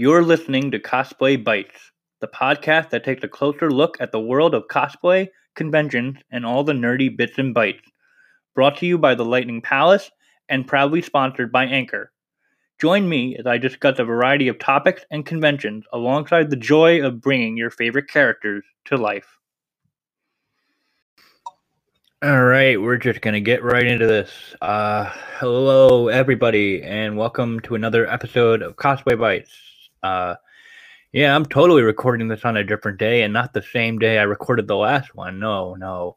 [0.00, 1.92] You're listening to Cosplay Bites,
[2.22, 6.64] the podcast that takes a closer look at the world of cosplay, conventions, and all
[6.64, 7.82] the nerdy bits and bytes.
[8.54, 10.10] Brought to you by the Lightning Palace
[10.48, 12.12] and proudly sponsored by Anchor.
[12.80, 17.20] Join me as I discuss a variety of topics and conventions alongside the joy of
[17.20, 19.36] bringing your favorite characters to life.
[22.22, 24.32] All right, we're just going to get right into this.
[24.62, 29.69] Uh, hello, everybody, and welcome to another episode of Cosplay Bites.
[30.02, 30.34] Uh,
[31.12, 34.22] yeah, I'm totally recording this on a different day and not the same day I
[34.22, 35.40] recorded the last one.
[35.40, 36.16] No, no.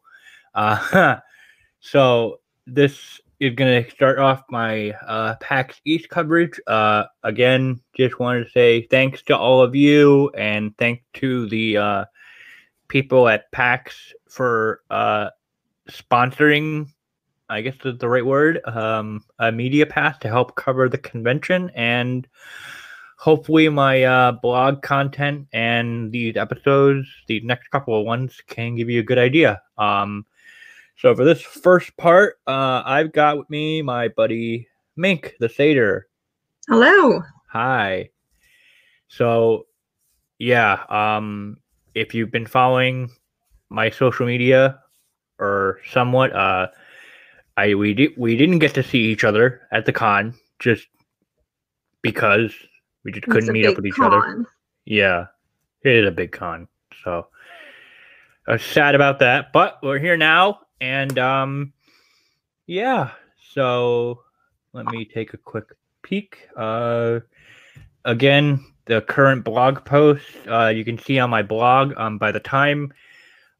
[0.54, 1.18] Uh,
[1.80, 6.59] so this is going to start off my uh, PAX East coverage.
[6.68, 11.78] Uh, again, just wanted to say thanks to all of you and thanks to the
[11.78, 12.06] uh,
[12.88, 15.30] people at PAX for uh,
[15.90, 16.88] sponsoring,
[17.50, 21.72] I guess is the right word, um, a media pass to help cover the convention.
[21.76, 22.28] And
[23.23, 28.89] hopefully, my uh, blog content and these episodes, these next couple of ones, can give
[28.89, 29.61] you a good idea.
[29.78, 30.25] Um,
[30.98, 36.08] so, for this first part, uh, I've got with me my buddy Mink, the Satyr.
[36.67, 37.22] Hello.
[37.50, 38.09] Hi.
[39.08, 39.67] So,
[40.39, 41.58] yeah, um,
[41.95, 43.09] if you've been following
[43.70, 44.80] my social media,
[45.39, 46.33] or somewhat.
[46.33, 46.67] Uh,
[47.58, 50.88] I we did we didn't get to see each other at the con just
[52.02, 52.52] because
[53.04, 54.14] we just couldn't meet up with each con.
[54.14, 54.46] other.
[54.86, 55.28] Yeah,
[55.84, 56.68] it is a big con,
[57.04, 57.28] so
[58.48, 59.54] I was sad about that.
[59.54, 61.73] But we're here now, and um,
[62.68, 63.12] yeah.
[63.54, 64.22] So
[64.73, 65.70] let me take a quick
[66.02, 66.48] peek.
[66.58, 67.20] Uh,
[68.06, 71.94] again, the current blog post uh, you can see on my blog.
[71.98, 72.92] Um, by the time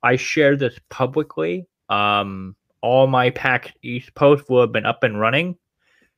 [0.04, 1.66] I share this publicly.
[1.90, 5.58] Um, all my PAX East posts will have been up and running,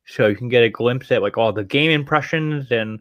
[0.04, 2.98] so you can get a glimpse at like all the game impressions and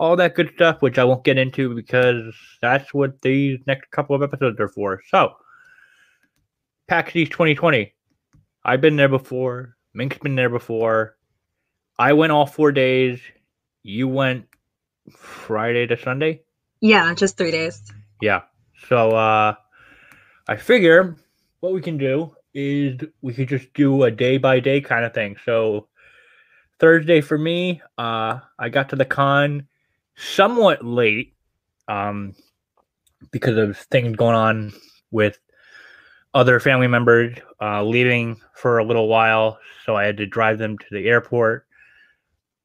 [0.00, 4.16] all that good stuff, which I won't get into because that's what these next couple
[4.16, 5.02] of episodes are for.
[5.10, 5.34] So,
[6.88, 7.92] PAX East 2020.
[8.64, 9.76] I've been there before.
[9.94, 11.16] Mink's been there before.
[11.98, 13.20] I went all four days.
[13.82, 14.46] You went
[15.14, 16.44] Friday to Sunday?
[16.80, 17.82] Yeah, just three days.
[18.22, 18.42] Yeah.
[18.88, 19.54] So uh
[20.48, 21.16] I figure
[21.60, 25.12] what we can do is we could just do a day by day kind of
[25.12, 25.36] thing.
[25.44, 25.88] So
[26.78, 29.68] Thursday for me, uh, I got to the con
[30.20, 31.34] somewhat late
[31.88, 32.34] um,
[33.30, 34.72] because of things going on
[35.10, 35.38] with
[36.34, 39.58] other family members uh, leaving for a little while.
[39.84, 41.66] So I had to drive them to the airport,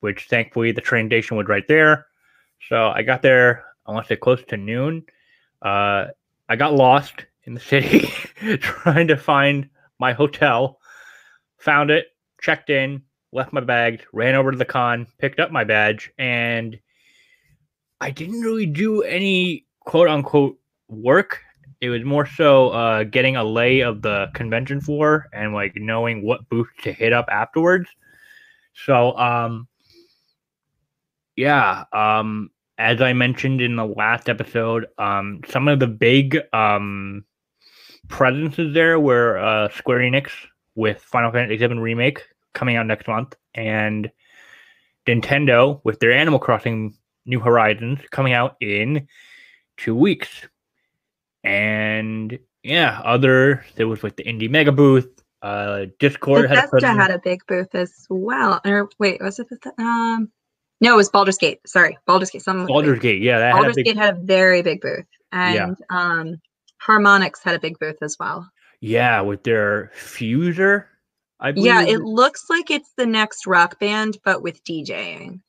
[0.02, 2.08] which thankfully the train station was right there.
[2.70, 5.04] So I got there, I want to say close to noon.
[5.62, 6.08] Uh,
[6.48, 8.08] I got lost in the city
[8.58, 10.80] trying to find my hotel.
[11.60, 12.08] Found it,
[12.42, 13.02] checked in,
[13.32, 16.78] left my bags, ran over to the con, picked up my badge, and
[18.02, 20.58] I didn't really do any quote unquote
[20.88, 21.42] work.
[21.82, 26.24] It was more so uh, getting a lay of the convention floor and like knowing
[26.24, 27.90] what booth to hit up afterwards.
[28.86, 29.68] So, um,
[31.36, 37.24] yeah, um, as I mentioned in the last episode, um, some of the big um,
[38.08, 40.30] presences there were uh, Square Enix
[40.76, 42.22] with Final Fantasy VII Remake
[42.54, 44.12] coming out next month, and
[45.08, 46.96] Nintendo with their Animal Crossing
[47.26, 49.08] New Horizons coming out in
[49.78, 50.30] two weeks.
[51.44, 55.08] And yeah, other there was like the Indie Mega booth.
[55.42, 58.62] Uh, Discord Bethesda had a, had a big booth as well.
[58.66, 59.80] Or wait, was it Bethesda?
[59.80, 60.32] Um,
[60.82, 61.60] no, it was Baldur's Gate.
[61.68, 62.42] Sorry, Baldur's Gate.
[62.42, 63.22] Some Baldur's Gate.
[63.22, 63.86] Yeah, that Baldur's had big...
[63.86, 65.98] Gate had a very big booth, and yeah.
[65.98, 66.42] um,
[66.82, 68.50] Harmonix had a big booth as well.
[68.82, 70.86] Yeah, with their Fuser.
[71.40, 71.66] I believe.
[71.68, 75.42] Yeah, it looks like it's the next rock band, but with DJing.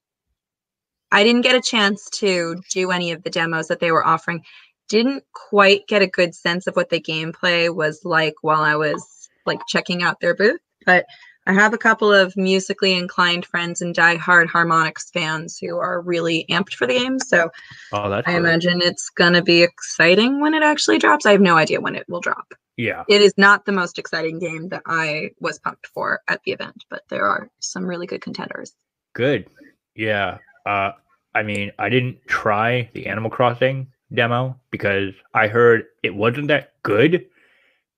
[1.12, 4.44] I didn't get a chance to do any of the demos that they were offering.
[4.88, 9.28] Didn't quite get a good sense of what the gameplay was like while I was
[9.44, 11.06] like checking out their booth, but
[11.48, 16.44] I have a couple of musically inclined friends and die-hard Harmonix fans who are really
[16.50, 17.20] amped for the game.
[17.20, 17.50] So
[17.92, 18.36] oh, I great.
[18.36, 21.24] imagine it's going to be exciting when it actually drops.
[21.24, 22.52] I have no idea when it will drop.
[22.76, 23.04] Yeah.
[23.08, 26.84] It is not the most exciting game that I was pumped for at the event,
[26.90, 28.74] but there are some really good contenders.
[29.14, 29.48] Good.
[29.94, 30.38] Yeah.
[30.66, 30.92] Uh,
[31.34, 36.74] I mean, I didn't try the Animal Crossing demo because I heard it wasn't that
[36.82, 37.26] good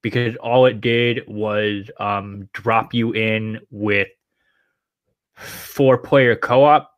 [0.01, 4.07] because all it did was um, drop you in with
[5.33, 6.91] four player co op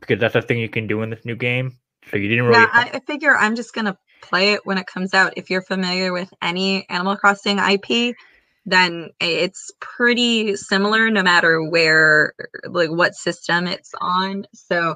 [0.00, 1.78] because that's a thing you can do in this new game.
[2.10, 2.60] So you didn't really.
[2.60, 5.34] Yeah, I, figure I'm just gonna play it when it comes out.
[5.36, 8.16] If you're familiar with any Animal Crossing IP,
[8.64, 14.46] then it's pretty similar no matter where, like what system it's on.
[14.54, 14.94] So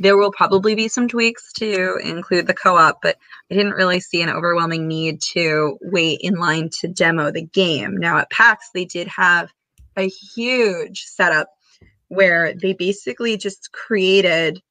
[0.00, 3.16] there will probably be some tweaks to include the co-op, but
[3.50, 7.96] I didn't really see an overwhelming need to wait in line to demo the game.
[7.96, 9.50] Now at PAX, they did have
[9.96, 11.48] a huge setup
[12.06, 14.62] where they basically just created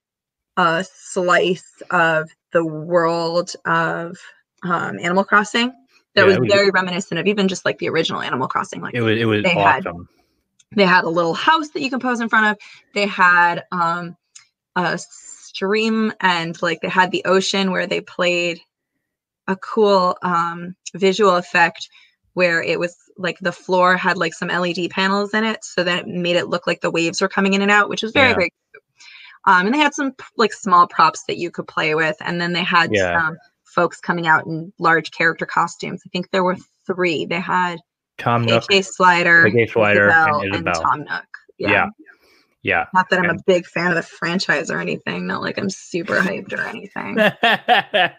[0.56, 4.18] a slice of the world of
[4.64, 5.72] um, Animal Crossing
[6.18, 8.82] that Yeah, was, was- very reminiscent of even just like the original Animal Crossing.
[8.82, 9.86] Like It was it was They had-
[10.76, 12.58] they had a little house that you can pose in front of.
[12.94, 14.18] They had um,
[14.76, 18.60] a stream and like they had the ocean where they played
[19.48, 21.88] a cool um, visual effect
[22.34, 26.00] where it was like the floor had like some LED panels in it, so that
[26.00, 28.30] it made it look like the waves were coming in and out, which was very
[28.30, 28.36] Yeah.
[28.36, 28.50] very.
[28.74, 28.84] Cute.
[29.46, 32.52] Um, and they had some like small props that you could play with, and then
[32.52, 33.18] they had Yeah.
[33.22, 33.38] some
[33.78, 36.02] folks coming out in large character costumes.
[36.04, 36.58] I think there were
[36.88, 37.26] three.
[37.26, 37.80] They had
[38.18, 38.64] Tom Nook.
[38.64, 39.68] Slider, K.K.
[39.68, 40.82] Slider, and Isabelle, Isabelle.
[40.82, 41.28] Tom Nook.
[41.60, 41.90] Yeah.
[42.64, 42.88] Yeah.
[42.94, 45.28] Not that I'm a big fan of the franchise or anything.
[45.28, 47.18] Not like I'm super hyped or anything.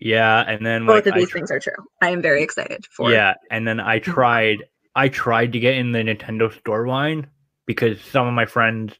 [0.00, 1.72] yeah, and then Both like of these tr- things are true.
[2.02, 3.12] I am very excited for.
[3.12, 4.64] yeah, and then I tried
[4.96, 7.28] I tried to get in the Nintendo store line
[7.64, 8.94] because some of my friends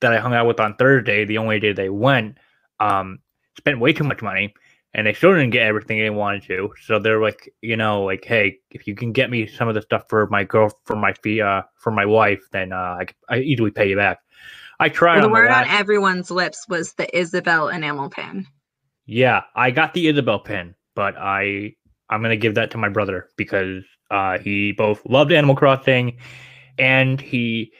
[0.00, 2.36] that I hung out with on Thursday, the only day they went,
[2.80, 3.20] um,
[3.56, 4.52] spent way too much money
[4.94, 6.72] and they still didn't get everything they wanted to.
[6.86, 9.82] So they're like, you know, like, hey, if you can get me some of the
[9.82, 13.38] stuff for my girl for my fee uh for my wife, then uh I, I
[13.40, 14.18] easily pay you back.
[14.80, 18.10] I tried Well, the on the word last- on everyone's lips was the Isabelle enamel
[18.10, 18.46] pin.
[19.06, 21.74] Yeah, I got the Isabelle pin, but I
[22.10, 26.18] I'm gonna give that to my brother because uh, he both loved Animal Crossing
[26.78, 27.72] and he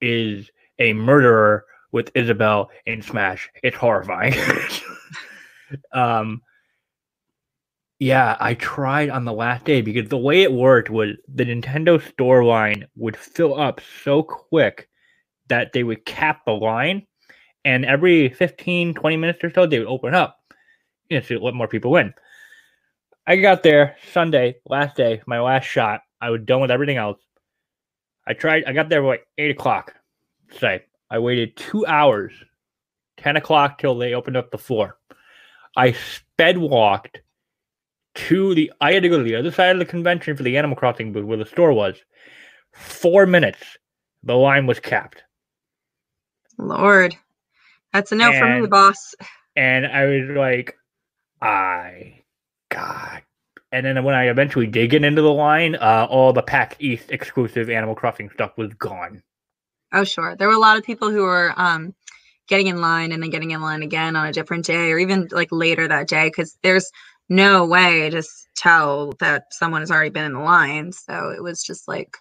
[0.00, 3.48] is a murderer with Isabelle in Smash.
[3.62, 4.34] It's horrifying.
[5.92, 6.42] um,
[7.98, 12.02] yeah, I tried on the last day because the way it worked was the Nintendo
[12.10, 14.88] store line would fill up so quick
[15.48, 17.06] that they would cap the line,
[17.64, 20.38] and every 15, 20 minutes or so, they would open up
[21.08, 22.12] you know, to let more people in.
[23.26, 26.02] I got there Sunday, last day, my last shot.
[26.20, 27.18] I was done with everything else.
[28.26, 28.64] I tried.
[28.64, 29.94] I got there like eight o'clock.
[30.58, 32.32] Say, I waited two hours,
[33.16, 34.98] ten o'clock till they opened up the floor.
[35.76, 37.20] I sped walked
[38.14, 38.72] to the.
[38.80, 41.12] I had to go to the other side of the convention for the Animal Crossing
[41.12, 41.96] booth where the store was.
[42.72, 43.62] Four minutes.
[44.22, 45.22] The line was capped.
[46.58, 47.16] Lord,
[47.92, 49.14] that's a no from the boss.
[49.56, 50.76] and I was like,
[51.42, 52.22] I,
[52.70, 53.22] God.
[53.70, 57.10] And then when I eventually did get into the line, uh, all the PAX East
[57.10, 59.22] exclusive Animal Crossing stuff was gone.
[59.92, 60.36] Oh, sure.
[60.36, 61.94] There were a lot of people who were um,
[62.48, 65.28] getting in line and then getting in line again on a different day or even
[65.30, 66.90] like later that day because there's
[67.28, 68.22] no way to
[68.56, 70.92] tell that someone has already been in the line.
[70.92, 72.16] So it was just like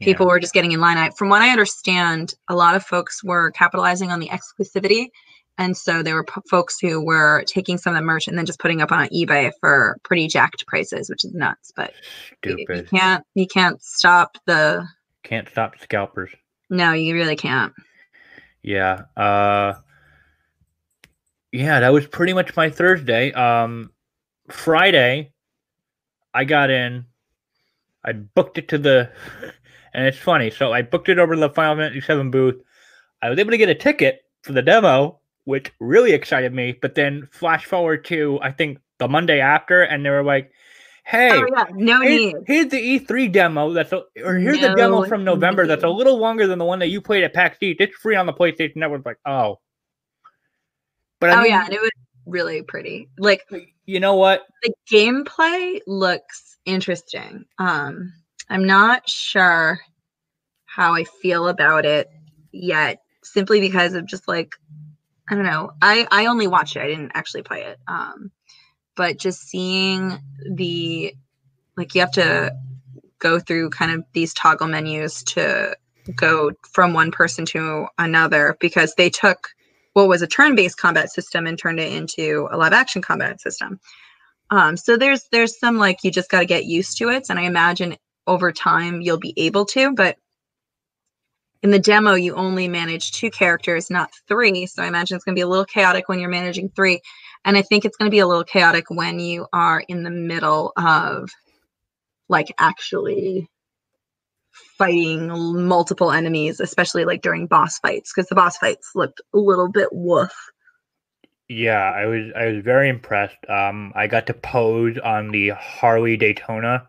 [0.00, 0.98] people were just getting in line.
[0.98, 5.08] I, from what I understand, a lot of folks were capitalizing on the exclusivity.
[5.58, 8.44] And so there were p- folks who were taking some of the merch and then
[8.44, 11.72] just putting up on eBay for pretty jacked prices, which is nuts.
[11.74, 11.94] But
[12.44, 14.86] Yeah, y- you can't you can't stop the
[15.24, 16.30] Can't stop scalpers.
[16.68, 17.72] no, you really can't.
[18.66, 19.04] Yeah.
[19.16, 19.74] Uh,
[21.52, 23.32] yeah, that was pretty much my Thursday.
[23.32, 23.92] Um,
[24.50, 25.32] Friday,
[26.34, 27.06] I got in.
[28.04, 29.10] I booked it to the,
[29.94, 30.50] and it's funny.
[30.50, 32.60] So I booked it over to the Final Fantasy Seven booth.
[33.22, 36.76] I was able to get a ticket for the demo, which really excited me.
[36.82, 40.50] But then flash forward to I think the Monday after, and they were like,
[41.06, 42.36] "Hey, oh no Here's, need.
[42.48, 43.72] here's the E3 demo.
[43.72, 45.64] That's a, or here's the demo from November.
[45.64, 47.80] That's a little longer than the one that you played at PAX East.
[47.80, 49.06] It's free on the PlayStation Network.
[49.06, 49.60] Like, oh,
[51.20, 51.92] but I oh mean, yeah, and it was
[52.26, 53.08] really pretty.
[53.18, 53.42] Like
[53.84, 54.46] you know what?
[54.64, 57.44] the gameplay looks interesting.
[57.60, 58.12] Um,
[58.50, 59.78] I'm not sure
[60.64, 62.10] how I feel about it
[62.50, 64.54] yet, simply because of just like
[65.30, 65.70] I don't know.
[65.80, 66.82] I I only watched it.
[66.82, 67.78] I didn't actually play it.
[67.86, 68.32] Um,
[68.96, 70.18] but just seeing
[70.50, 71.14] the
[71.76, 72.54] like you have to
[73.18, 75.76] go through kind of these toggle menus to
[76.14, 79.48] go from one person to another because they took
[79.94, 83.80] what was a turn-based combat system and turned it into a live action combat system.
[84.50, 87.38] Um, so there's there's some like you just got to get used to it, and
[87.38, 89.92] I imagine over time you'll be able to.
[89.94, 90.16] But
[91.62, 94.66] in the demo, you only manage two characters, not three.
[94.66, 97.00] So I imagine it's going to be a little chaotic when you're managing three,
[97.46, 100.10] and I think it's going to be a little chaotic when you are in the
[100.12, 101.30] middle of
[102.28, 103.48] like actually
[104.78, 105.28] fighting
[105.68, 109.90] multiple enemies, especially like during boss fights, because the boss fights looked a little bit
[109.92, 110.32] woof.
[111.48, 113.38] Yeah, I was I was very impressed.
[113.48, 116.88] Um, I got to pose on the Harley Daytona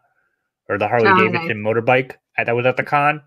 [0.69, 3.21] or the Harley Oh, Davidson motorbike uh, that was at the con.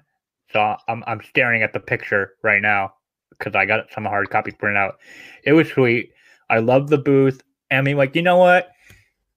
[0.53, 2.95] So I'm I'm staring at the picture right now.
[3.39, 4.97] because I got some hard copies printed out.
[5.45, 6.13] It was sweet.
[6.50, 7.42] I love the booth.
[7.71, 8.71] I mean, like, you know what?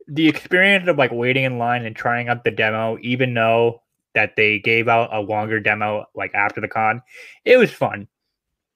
[0.07, 3.83] The experience of like waiting in line and trying out the demo, even though
[4.15, 7.01] that they gave out a longer demo like after the con,
[7.45, 8.07] it was fun.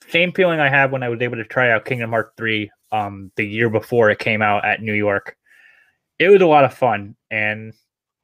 [0.07, 3.31] Same feeling I had when I was able to try out Kingdom Hearts 3 um
[3.35, 5.35] the year before it came out at New York.
[6.19, 7.73] It was a lot of fun and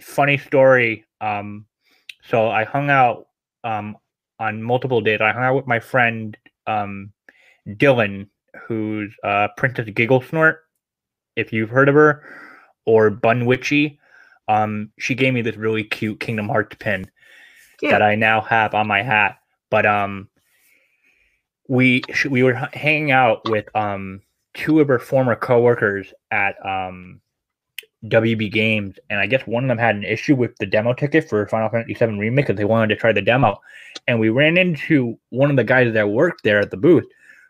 [0.02, 1.06] funny story.
[1.20, 1.66] Um
[2.30, 3.28] so I hung out
[3.64, 3.98] um
[4.40, 5.20] on multiple days.
[5.20, 7.12] I hung out with my friend um
[7.68, 8.28] Dylan,
[8.68, 10.62] who's uh Princess Giggle Snort,
[11.36, 12.24] if you've heard of her,
[12.86, 14.00] or Bun Witchy.
[14.48, 17.10] Um, she gave me this really cute Kingdom Hearts pin
[17.92, 19.38] that I now have on my hat.
[19.70, 20.30] But um,
[21.68, 24.22] we we were hanging out with um
[24.54, 27.22] two of her former coworkers at um
[28.06, 31.30] WB Games, and I guess one of them had an issue with the demo ticket
[31.30, 33.60] for Final Fantasy VII Remake because they wanted to try the demo,
[34.08, 37.06] and we ran into one of the guys that worked there at the booth,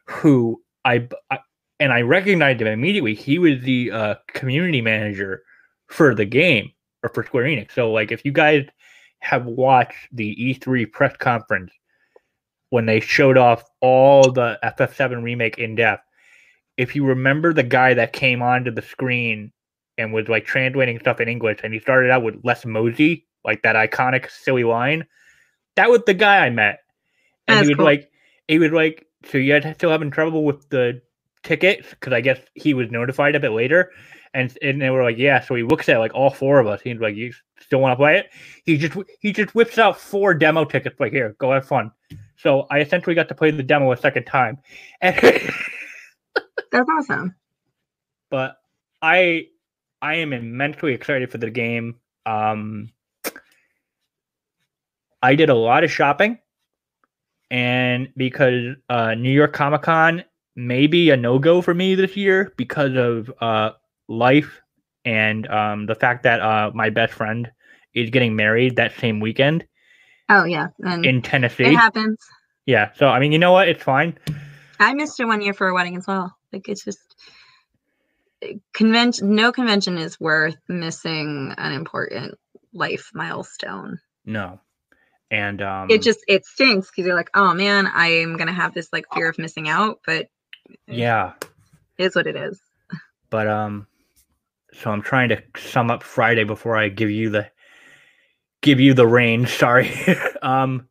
[0.05, 1.39] who I, I
[1.79, 3.13] and I recognized him immediately.
[3.13, 5.43] He was the uh, community manager
[5.87, 6.71] for the game
[7.03, 7.73] or for Square Enix.
[7.73, 8.65] So, like, if you guys
[9.19, 11.71] have watched the E3 press conference
[12.69, 16.03] when they showed off all the FF7 remake in depth,
[16.77, 19.51] if you remember the guy that came onto the screen
[19.97, 23.61] and was like translating stuff in English, and he started out with Les Mosey, like
[23.63, 25.05] that iconic silly line,
[25.75, 26.79] that was the guy I met.
[27.47, 27.85] And That's he was cool.
[27.85, 28.09] like,
[28.47, 31.01] he was like, so you guys still having trouble with the
[31.43, 31.89] tickets?
[31.89, 33.91] Because I guess he was notified a bit later.
[34.35, 35.41] And, and they were like, yeah.
[35.41, 36.81] So he looks at like all four of us.
[36.81, 38.29] He's like, you still want to play it?
[38.65, 40.99] He just he just whips out four demo tickets.
[40.99, 41.91] Like, here, go have fun.
[42.37, 44.57] So I essentially got to play the demo a second time,
[45.01, 45.15] and
[46.71, 47.35] That's awesome.
[48.29, 48.57] but
[49.01, 49.47] I
[50.01, 51.99] I am immensely excited for the game.
[52.25, 52.91] Um,
[55.21, 56.39] I did a lot of shopping,
[57.53, 60.23] and because uh, New York Comic Con
[60.55, 63.71] may be a no go for me this year because of uh,
[64.07, 64.59] life
[65.05, 67.49] and um, the fact that uh, my best friend
[67.93, 69.65] is getting married that same weekend
[70.29, 71.75] Oh yeah, and in it Tennessee.
[71.75, 72.17] happens.
[72.65, 73.67] Yeah, so I mean, you know what?
[73.67, 74.17] It's fine.
[74.79, 76.35] I missed it one year for a wedding as well.
[76.51, 77.15] Like it's just
[78.73, 79.35] convention.
[79.35, 82.35] No convention is worth missing an important
[82.73, 83.99] life milestone.
[84.25, 84.59] No,
[85.33, 88.93] and um, it just it stinks because you're like, oh man, I'm gonna have this
[88.93, 90.29] like fear of missing out, but
[90.87, 91.33] yeah.
[91.97, 92.61] it is what it is.
[93.31, 93.87] but um
[94.73, 97.47] so i'm trying to sum up friday before i give you the
[98.61, 99.91] give you the range sorry
[100.41, 100.87] um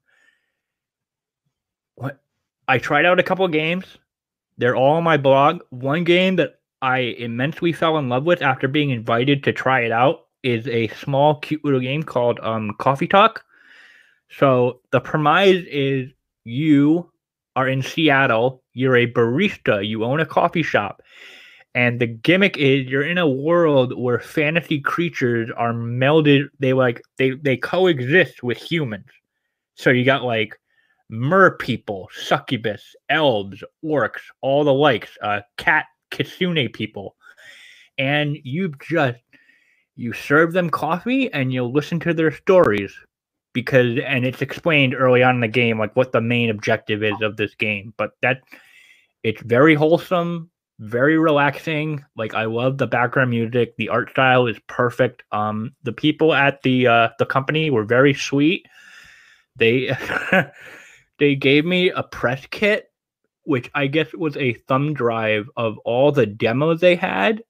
[1.95, 2.21] what
[2.69, 3.87] i tried out a couple games
[4.59, 8.67] they're all on my blog one game that i immensely fell in love with after
[8.67, 13.07] being invited to try it out is a small cute little game called um coffee
[13.07, 13.45] talk
[14.37, 16.11] so the premise is
[16.45, 17.11] you
[17.57, 21.03] are in seattle you're a barista you own a coffee shop
[21.75, 27.03] and the gimmick is you're in a world where fantasy creatures are melded they like
[27.17, 29.07] they they coexist with humans.
[29.75, 30.59] So you got like
[31.09, 37.17] mer people succubus elves orcs all the likes uh cat kitsune people.
[37.97, 39.21] And you just
[39.97, 42.95] you serve them coffee and you listen to their stories
[43.53, 47.21] because and it's explained early on in the game like what the main objective is
[47.21, 48.41] of this game but that
[49.23, 54.59] it's very wholesome very relaxing like i love the background music the art style is
[54.67, 58.67] perfect um the people at the uh the company were very sweet
[59.57, 59.95] they
[61.19, 62.91] they gave me a press kit
[63.45, 67.43] which i guess was a thumb drive of all the demos they had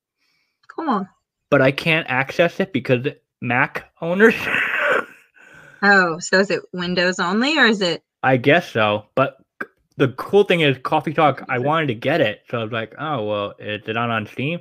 [0.69, 1.07] Cool.
[1.49, 3.07] but i can't access it because
[3.41, 4.35] mac owners
[5.83, 8.03] Oh, so is it Windows only or is it?
[8.23, 9.07] I guess so.
[9.15, 9.39] But
[9.97, 11.45] the cool thing is, Coffee Talk.
[11.49, 11.67] I mm-hmm.
[11.67, 14.61] wanted to get it, so I was like, "Oh well, is it on on Steam?"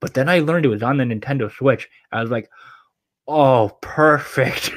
[0.00, 1.88] But then I learned it was on the Nintendo Switch.
[2.10, 2.50] I was like,
[3.28, 4.70] "Oh, perfect!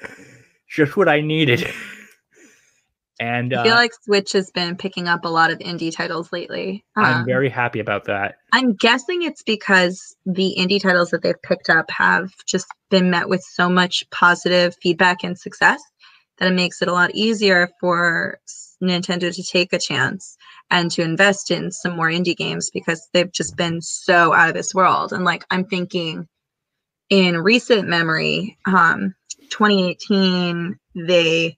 [0.68, 1.66] Just what I needed."
[3.22, 6.32] and I uh, feel like Switch has been picking up a lot of indie titles
[6.32, 6.84] lately.
[6.96, 8.34] I'm Um, very happy about that.
[8.52, 13.28] I'm guessing it's because the indie titles that they've picked up have just been met
[13.28, 15.80] with so much positive feedback and success
[16.38, 18.40] that it makes it a lot easier for
[18.82, 20.36] Nintendo to take a chance
[20.68, 24.54] and to invest in some more indie games because they've just been so out of
[24.54, 25.12] this world.
[25.12, 26.26] And like I'm thinking
[27.08, 29.14] in recent memory, um,
[29.50, 31.56] 2018, they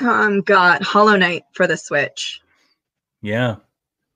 [0.00, 2.40] um, got Hollow Knight for the Switch
[3.22, 3.56] Yeah,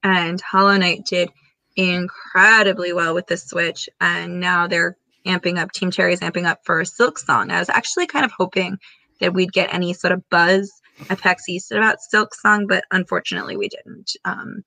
[0.02, 1.30] and Hollow Knight did
[1.76, 5.72] incredibly well with the Switch, and now they're amping up.
[5.72, 7.50] Team Cherry's amping up for Silksong.
[7.50, 8.78] I was actually kind of hoping
[9.20, 10.70] that we'd get any sort of buzz
[11.08, 14.12] at PAX East about Silksong, but unfortunately we didn't.
[14.24, 14.64] Um,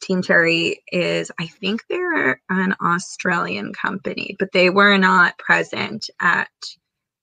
[0.00, 6.48] Team Cherry is, I think they're an Australian company, but they were not present at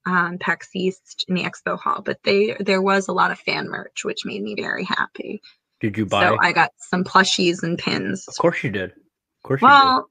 [0.08, 2.02] um, PAX East in the expo hall.
[2.04, 5.42] But they there was a lot of fan merch, which made me very happy.
[5.80, 6.24] Did you buy?
[6.24, 8.26] So I got some plushies and pins.
[8.28, 8.92] of course you did.
[8.92, 10.10] Of course you Well,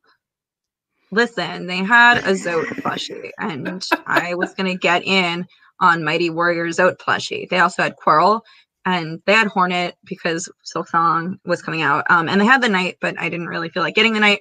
[1.10, 5.46] listen, they had a Zote plushie, and I was gonna get in
[5.80, 7.48] on Mighty Warrior Zote plushie.
[7.48, 8.42] They also had Quirrell,
[8.84, 12.04] and they had Hornet because Silksong was coming out.
[12.10, 14.40] Um, and they had the Knight, but I didn't really feel like getting the Knight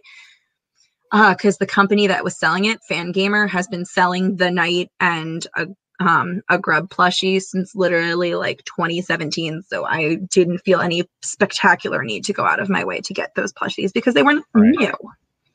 [1.31, 5.67] because the company that was selling it, Fangamer, has been selling the Knight and a
[6.01, 12.25] um a grub plushie since literally like 2017 so i didn't feel any spectacular need
[12.25, 14.75] to go out of my way to get those plushies because they weren't Right.
[14.77, 14.91] new.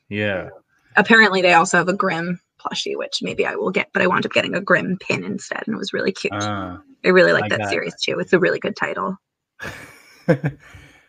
[0.09, 0.49] Yeah.
[0.97, 4.25] apparently they also have a Grimm plushie which maybe i will get but i wound
[4.25, 7.53] up getting a Grimm pin instead and it was really cute Uh, i really like
[7.53, 9.19] I that series too it's a really good title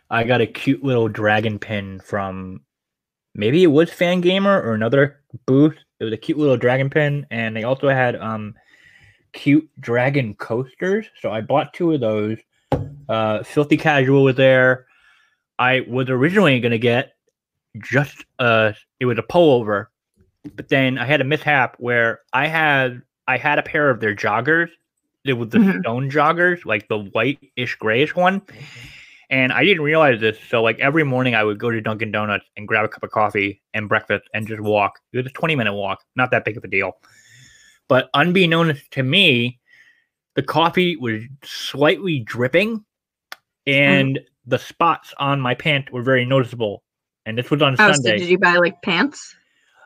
[0.09, 2.63] I got a cute little dragon pin from
[3.35, 5.77] maybe it was Fangamer or another booth.
[5.99, 8.55] It was a cute little dragon pin, and they also had um
[9.33, 11.05] cute dragon coasters.
[11.21, 12.37] So I bought two of those.
[13.07, 14.85] Uh, Filthy Casual was there.
[15.59, 17.13] I was originally gonna get
[17.83, 19.87] just uh it was a pullover,
[20.55, 24.15] but then I had a mishap where I had I had a pair of their
[24.15, 24.69] joggers.
[25.23, 25.81] It was the Mhm.
[25.81, 28.41] stone joggers, like the white-ish grayish one.
[29.31, 30.37] And I didn't realize this.
[30.49, 33.11] So like every morning I would go to Dunkin' Donuts and grab a cup of
[33.11, 34.99] coffee and breakfast and just walk.
[35.13, 36.91] It was a 20 minute walk, not that big of a deal.
[37.87, 39.59] But unbeknownst to me,
[40.35, 42.83] the coffee was slightly dripping
[43.65, 46.83] and the spots on my pants were very noticeable.
[47.25, 48.17] And this was on oh so Sunday.
[48.19, 49.33] did you buy like pants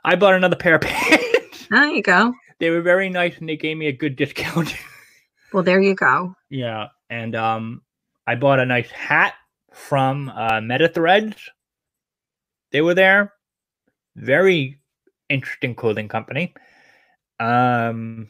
[0.04, 1.68] I bought another pair of pants.
[1.70, 4.74] there you go they were very nice and they gave me a good discount.
[5.54, 7.82] well there you go Yeah, and um,
[8.27, 9.36] I bought a nice hat
[9.74, 11.50] from uh, Meta Threads.
[12.72, 13.34] They were there.
[14.16, 14.79] Very
[15.29, 16.53] interesting clothing company.
[17.40, 18.29] Um,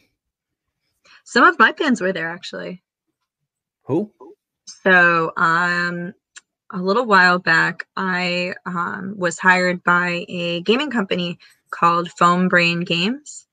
[1.24, 2.82] some of my pins were there actually
[3.86, 4.12] who?
[4.66, 6.12] So, um,
[6.70, 11.38] a little while back, I um, was hired by a gaming company
[11.70, 13.45] called Foam Brain Games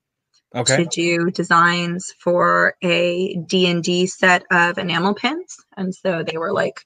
[0.53, 5.57] to do designs for a D&D set of enamel pins.
[5.75, 6.85] And so they were like,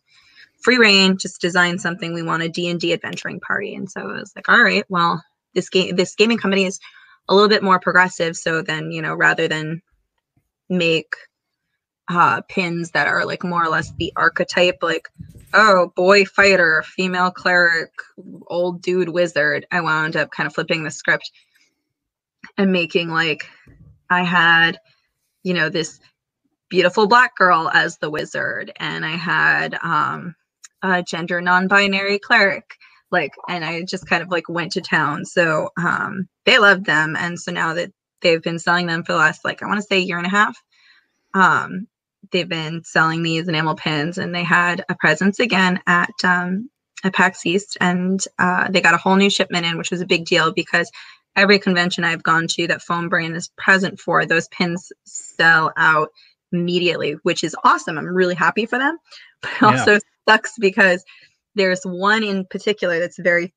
[0.61, 2.13] free reign, just design something.
[2.13, 3.75] We want a D&D adventuring party.
[3.75, 6.79] And so I was like, all right, well, this game, this gaming company is
[7.29, 8.35] a little bit more progressive.
[8.35, 9.81] So then, you know, rather than
[10.69, 11.13] make
[12.09, 15.09] uh, pins that are like more or less the archetype, like,
[15.53, 17.91] oh, boy fighter, female cleric,
[18.47, 19.65] old dude wizard.
[19.71, 21.31] I wound up kind of flipping the script
[22.57, 23.49] and making like,
[24.09, 24.79] I had,
[25.43, 25.99] you know, this
[26.69, 30.35] beautiful black girl as the wizard, and I had um,
[30.81, 32.75] a gender non binary cleric.
[33.09, 35.23] Like, and I just kind of like went to town.
[35.25, 37.15] So um, they loved them.
[37.17, 37.91] And so now that
[38.21, 40.29] they've been selling them for the last, like, I want to say year and a
[40.29, 40.61] half,
[41.33, 41.87] um,
[42.31, 46.69] they've been selling these enamel pins and they had a presence again at um,
[47.03, 50.05] at PAX East and uh, they got a whole new shipment in, which was a
[50.05, 50.91] big deal because
[51.37, 56.09] every convention I've gone to that Foam Brain is present for, those pins sell out
[56.51, 57.97] immediately, which is awesome.
[57.97, 58.97] I'm really happy for them.
[59.41, 59.67] But it Yeah.
[59.69, 61.05] also sucks because
[61.55, 63.53] there's one in particular that's a very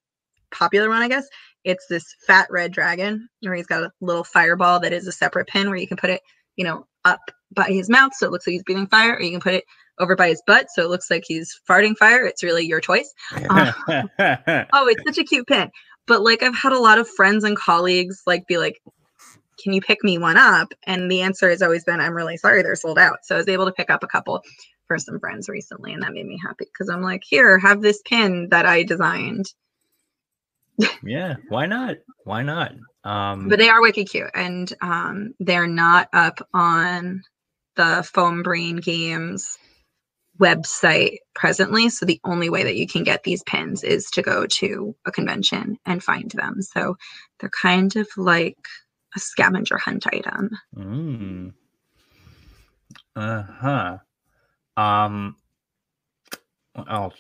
[0.51, 1.27] popular one, I guess.
[1.65, 5.49] It's this fat red dragon where he's got a little fireball that is a separate
[5.49, 6.21] pin where you can put it,
[6.57, 7.21] you know, up
[7.55, 9.65] by his mouth so it looks like he's breathing fire, or you can put it
[9.99, 12.25] over by his butt so it looks like he's farting fire.
[12.25, 13.13] It's really your choice.
[13.49, 13.73] Um,
[14.19, 15.71] oh, it's such a cute pin.
[16.11, 18.83] But like I've had a lot of friends and colleagues like be like,
[19.63, 20.73] can you pick me one up?
[20.85, 23.19] And the answer has always been, I'm really sorry, they're sold out.
[23.23, 24.43] So I was able to pick up a couple
[24.89, 28.03] for some friends recently, and that made me happy because I'm like, here, have this
[28.05, 29.47] pin that I designed.
[31.05, 31.99] yeah, why not?
[32.25, 32.73] Why not?
[33.05, 37.23] Um, But they are wicked cute, and um, they're not up on
[37.77, 39.57] the Foam Brain Games
[40.41, 41.89] website presently.
[41.89, 45.13] So the only way that you can get these pins is to go to a
[45.13, 46.63] convention and find them.
[46.63, 46.97] So
[47.39, 48.59] they're kind of like
[49.17, 50.51] a scavenger hunt item.
[50.77, 51.53] Mm.
[53.17, 53.99] Uh huh.
[54.77, 55.37] Um.
[56.75, 57.17] What else?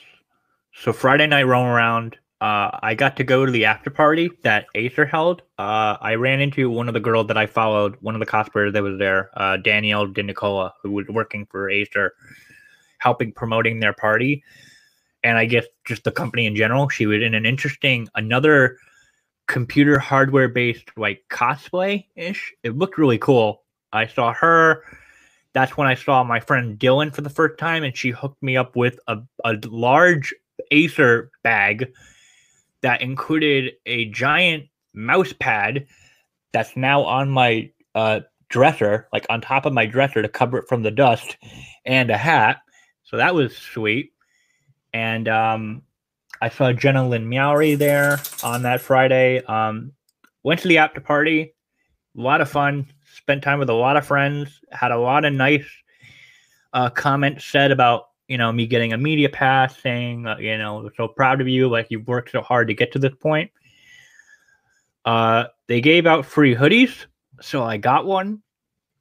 [0.72, 2.16] So Friday night roam around.
[2.40, 5.42] Uh, I got to go to the after party that Acer held.
[5.59, 8.72] Uh, I ran into one of the girls that I followed, one of the cosplayers
[8.72, 12.14] that was there, uh, Danielle De Nicola, who was working for Acer,
[13.00, 14.42] helping promoting their party,
[15.22, 16.88] and I guess just the company in general.
[16.88, 18.78] She was in an interesting another
[19.48, 22.52] computer hardware based like cosplay ish.
[22.62, 23.62] It looked really cool.
[23.92, 24.84] I saw her
[25.52, 28.56] that's when I saw my friend Dylan for the first time, and she hooked me
[28.56, 30.34] up with a, a large
[30.70, 31.92] Acer bag
[32.82, 35.86] that included a giant mouse pad
[36.52, 40.68] that's now on my uh, dresser, like on top of my dresser to cover it
[40.68, 41.36] from the dust,
[41.84, 42.58] and a hat.
[43.10, 44.12] So that was sweet.
[44.92, 45.82] And um,
[46.40, 49.42] I saw Jenna Lynn Meowri there on that Friday.
[49.44, 49.92] Um,
[50.44, 51.52] went to the after party.
[52.16, 52.86] A lot of fun.
[53.16, 54.60] Spent time with a lot of friends.
[54.70, 55.66] Had a lot of nice
[56.72, 60.88] uh, comments said about you know me getting a media pass, saying uh, you know
[60.96, 63.50] so proud of you, like you've worked so hard to get to this point.
[65.04, 67.06] Uh, they gave out free hoodies,
[67.40, 68.42] so I got one.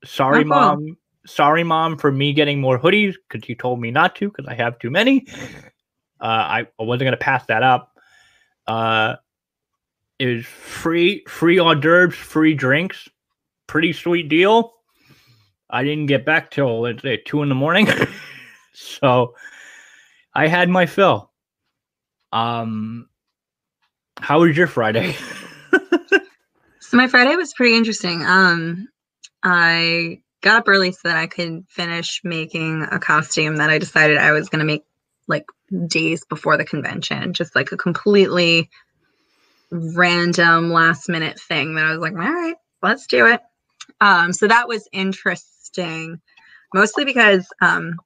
[0.04, 0.98] Sorry, Oh, mom.
[1.26, 4.56] Sorry, mom, for me getting more hoodies because you told me not to because I
[4.56, 5.28] have too many.
[6.22, 7.98] Uh, I, wasn't gonna pass that up.
[8.68, 9.16] Uh,
[10.18, 13.08] it was free, free hors d'oeuvres, free drinks.
[13.68, 14.74] Pretty sweet deal.
[15.70, 17.88] I didn't get back till let's say two in the morning,
[18.74, 19.36] so
[20.34, 21.32] I had my fill.
[22.32, 23.08] Um,
[24.20, 25.16] how was your Friday?
[26.90, 28.26] So my Friday was pretty interesting.
[28.26, 28.88] Um,
[29.44, 34.18] I got up early so that I could finish making a costume that I decided
[34.18, 34.84] I was going to make
[35.28, 35.46] like
[35.88, 38.70] days before the convention, just like a completely
[39.72, 43.42] random last minute thing that I was like, all right, let's do it.
[44.02, 46.20] Um, so that was interesting,
[46.74, 48.00] mostly because, um,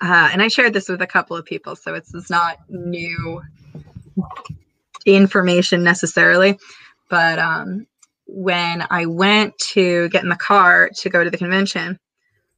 [0.00, 3.42] uh, and I shared this with a couple of people, so it's, it's not new
[5.06, 6.58] information necessarily
[7.08, 7.86] but um,
[8.26, 11.98] when I went to get in the car to go to the convention,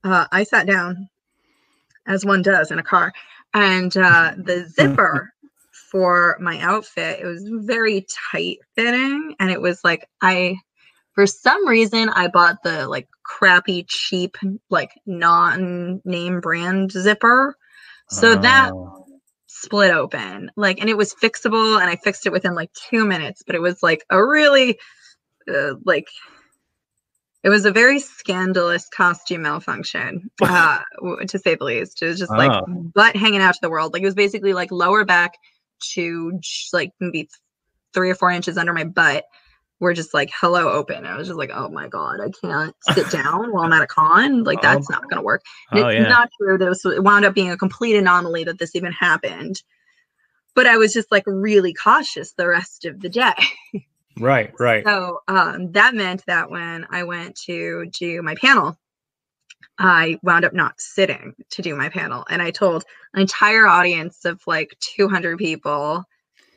[0.05, 1.09] uh, I sat down,
[2.07, 3.13] as one does in a car,
[3.55, 5.33] and uh, the zipper
[5.91, 10.57] for my outfit it was very tight fitting, and it was like I,
[11.15, 14.37] for some reason, I bought the like crappy, cheap,
[14.71, 17.57] like non-name brand zipper,
[18.09, 18.93] so that Oh.
[19.49, 23.43] split open like and it was fixable and i fixed it within like two minutes
[23.47, 24.79] but it was like a really
[25.53, 26.07] uh, like
[27.43, 30.81] it was a very scandalous costume malfunction uh
[31.29, 32.65] to say the least it was just like Oh.
[32.95, 35.35] butt hanging out to the world like it was basically like lower back
[35.93, 36.39] to
[36.73, 37.29] like maybe
[37.95, 39.25] three or four inches under my butt
[39.79, 43.09] were just like hello open i was just like oh my god i can't sit
[43.11, 44.63] down while i'm at a con like Oh.
[44.63, 46.09] that's not gonna work and oh it's yeah.
[46.09, 46.57] not true.
[46.59, 49.63] This it wound up being a complete anomaly that this even happened.
[50.55, 53.35] But I was just like really cautious the rest of the day.
[54.19, 54.85] right, right.
[54.87, 58.79] So um, that meant that when I went to do my panel,
[59.79, 62.25] I wound up not sitting to do my panel.
[62.31, 66.05] And I told an entire audience of like 200 people,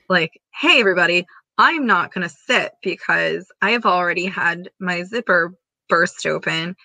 [0.07, 1.25] like, hey, everybody,
[1.57, 5.53] I'm not going to sit because I have already had my zipper
[5.89, 6.75] burst open.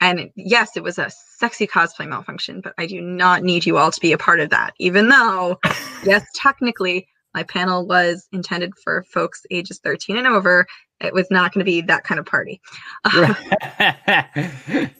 [0.00, 3.90] And yes, it was a sexy cosplay malfunction, but I do not need you all
[3.90, 4.72] to be a part of that.
[4.78, 5.58] Even though,
[6.04, 10.66] yes, technically, my panel was intended for folks ages 13 and over.
[11.00, 12.60] It was not going to be that kind of party.
[13.04, 14.92] and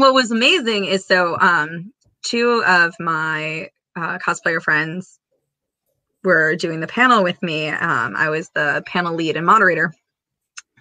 [0.00, 5.18] what was amazing is so um, two of my uh, cosplayer friends
[6.22, 7.68] were doing the panel with me.
[7.68, 9.92] Um, I was the panel lead and moderator.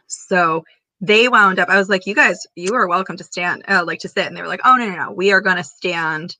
[0.07, 0.65] So
[1.01, 3.99] they wound up, I was like, you guys, you are welcome to stand, uh, like
[3.99, 4.25] to sit.
[4.25, 5.11] And they were like, oh, no, no, no.
[5.11, 6.35] We are going to stand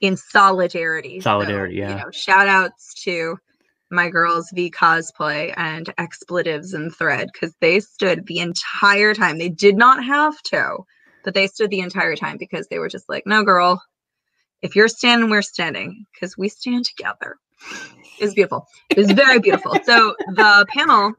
[0.00, 1.20] in solidarity.
[1.20, 1.94] So, Solidarity, You yeah.
[1.96, 3.38] know, shout outs to
[3.90, 9.38] my girls V cosplay and expletives and thread because they stood the entire time.
[9.38, 10.78] They did not have to,
[11.24, 13.82] but they stood the entire time because they were just like, no, girl,
[14.62, 17.36] if you're standing, we're standing because we stand together.
[18.18, 18.66] It was beautiful.
[18.90, 19.76] It was very beautiful.
[19.84, 21.12] So the panel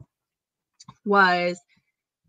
[1.04, 1.60] was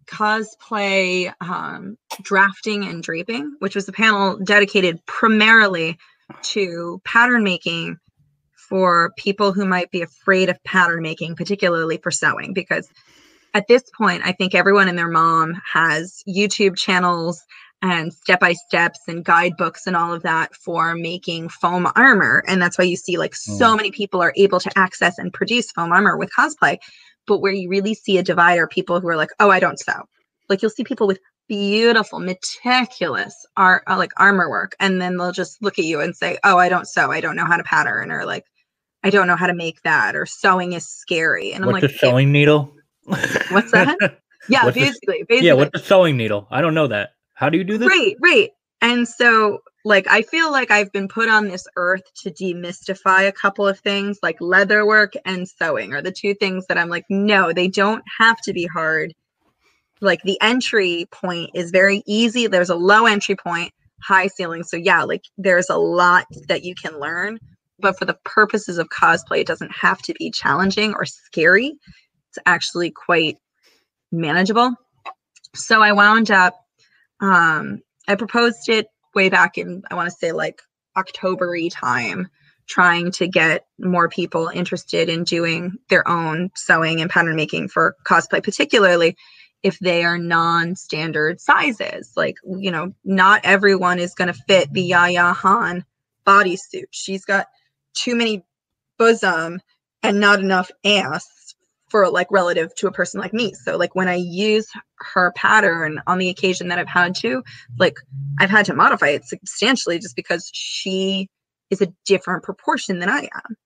[0.06, 5.98] cosplay um, drafting and draping, which was a panel dedicated primarily
[6.42, 7.98] to pattern making
[8.74, 12.90] for people who might be afraid of pattern making, particularly for sewing, because
[13.54, 17.44] at this point, I think everyone and their mom has YouTube channels
[17.84, 22.44] and step by steps and guidebooks and all of that for making foam armor.
[22.48, 23.58] And that's why you see like hmm.
[23.58, 26.80] so many people are able to access and produce foam armor with cosplay.
[27.28, 29.80] But where you really see a divide are people who are like, oh, I don't
[29.80, 30.02] sew.
[30.50, 35.62] Like you'll see people with beautiful, meticulous art, like armor work, and then they'll just
[35.62, 37.12] look at you and say, oh, I don't sew.
[37.12, 38.46] I don't know how to pattern, or like,
[39.04, 41.52] I don't know how to make that, or sewing is scary.
[41.54, 42.74] And I'm What's like, a sewing needle?
[43.06, 43.98] What's that?
[44.50, 45.48] yeah, what's basically, basically.
[45.48, 46.48] yeah, what's a sewing needle?
[46.50, 47.12] I don't know that.
[47.34, 47.90] How do you do this?
[47.90, 48.52] Right, right.
[48.82, 53.32] And so, like, I feel like I've been put on this earth to demystify a
[53.32, 57.06] couple of things, like leather work and sewing are the two things that I'm like,
[57.10, 59.14] no, they don't have to be hard.
[60.02, 62.48] like the entry point is very easy.
[62.48, 64.64] There's a low entry point, high ceiling.
[64.64, 67.40] So yeah, like there's a lot that you can learn,
[67.80, 71.74] but for the purposes of cosplay, it doesn't have to be challenging or scary.
[72.30, 73.38] It's actually quite
[74.12, 74.72] manageable.
[75.56, 76.56] So I wound up
[77.20, 80.62] um I proposed it way back in I want to say like
[80.98, 82.30] Octobery time
[82.68, 87.96] trying to get more people interested in doing their own sewing and pattern making for
[88.06, 89.18] cosplay, particularly
[89.64, 92.12] if they are non-standard sizes.
[92.16, 95.86] Like, you know, not everyone is going to fit the Yaya Han
[96.26, 96.86] bodysuit.
[96.92, 97.48] She's got
[97.94, 98.44] too many
[98.98, 99.62] bosom
[100.02, 101.56] and not enough ass
[101.90, 103.54] for like relative to a person like me.
[103.54, 107.44] So like when I use her pattern on the occasion that I've had to,
[107.78, 107.98] like
[108.40, 111.30] I've had to modify it substantially just because she
[111.70, 113.58] is a different proportion than I am.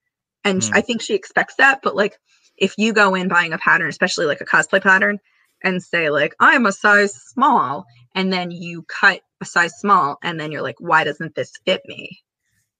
[0.44, 0.70] And mm.
[0.74, 1.80] I think she expects that.
[1.82, 2.18] But like,
[2.58, 5.20] if you go in buying a pattern, especially like a cosplay pattern,
[5.64, 7.86] and say, like, I'm a size small,
[8.16, 11.82] and then you cut a size small, and then you're like, why doesn't this fit
[11.86, 12.20] me?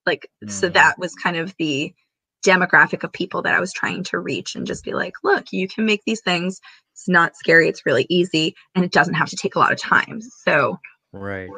[0.08, 0.52] Like, mm.
[0.52, 1.94] so that was kind of the
[2.46, 5.68] demographic of people that I was trying to reach and just be like, look, you
[5.68, 6.60] can make these things.
[6.94, 9.80] It's not scary, it's really easy, and it doesn't have to take a lot of
[9.80, 10.22] time.
[10.22, 10.80] So,
[11.14, 11.50] right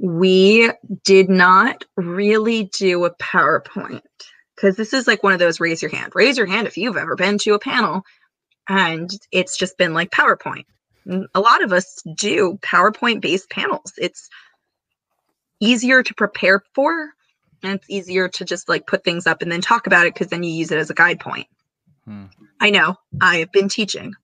[0.00, 0.70] we
[1.04, 4.00] did not really do a PowerPoint
[4.56, 6.12] because this is like one of those raise your hand.
[6.14, 8.02] Raise your hand if you've ever been to a panel
[8.68, 10.64] and it's just been like PowerPoint.
[11.34, 13.92] A lot of us do PowerPoint based panels.
[13.98, 14.30] It's
[15.60, 17.10] easier to prepare for
[17.62, 20.28] and it's easier to just like put things up and then talk about it because
[20.28, 21.46] then you use it as a guide point.
[22.04, 22.26] Hmm.
[22.60, 24.14] I know I have been teaching.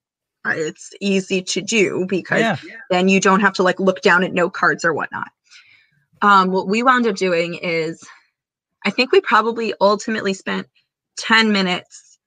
[0.44, 2.56] It's easy to do because yeah.
[2.90, 5.28] then you don't have to like look down at note cards or whatnot
[6.22, 8.02] um, what we wound up doing is
[8.84, 10.66] I think we probably ultimately spent
[11.18, 12.18] 10 minutes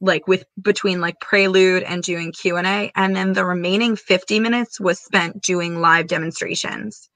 [0.00, 5.00] like with between like prelude and doing q&a and then the remaining 50 minutes was
[5.00, 7.10] spent doing live demonstrations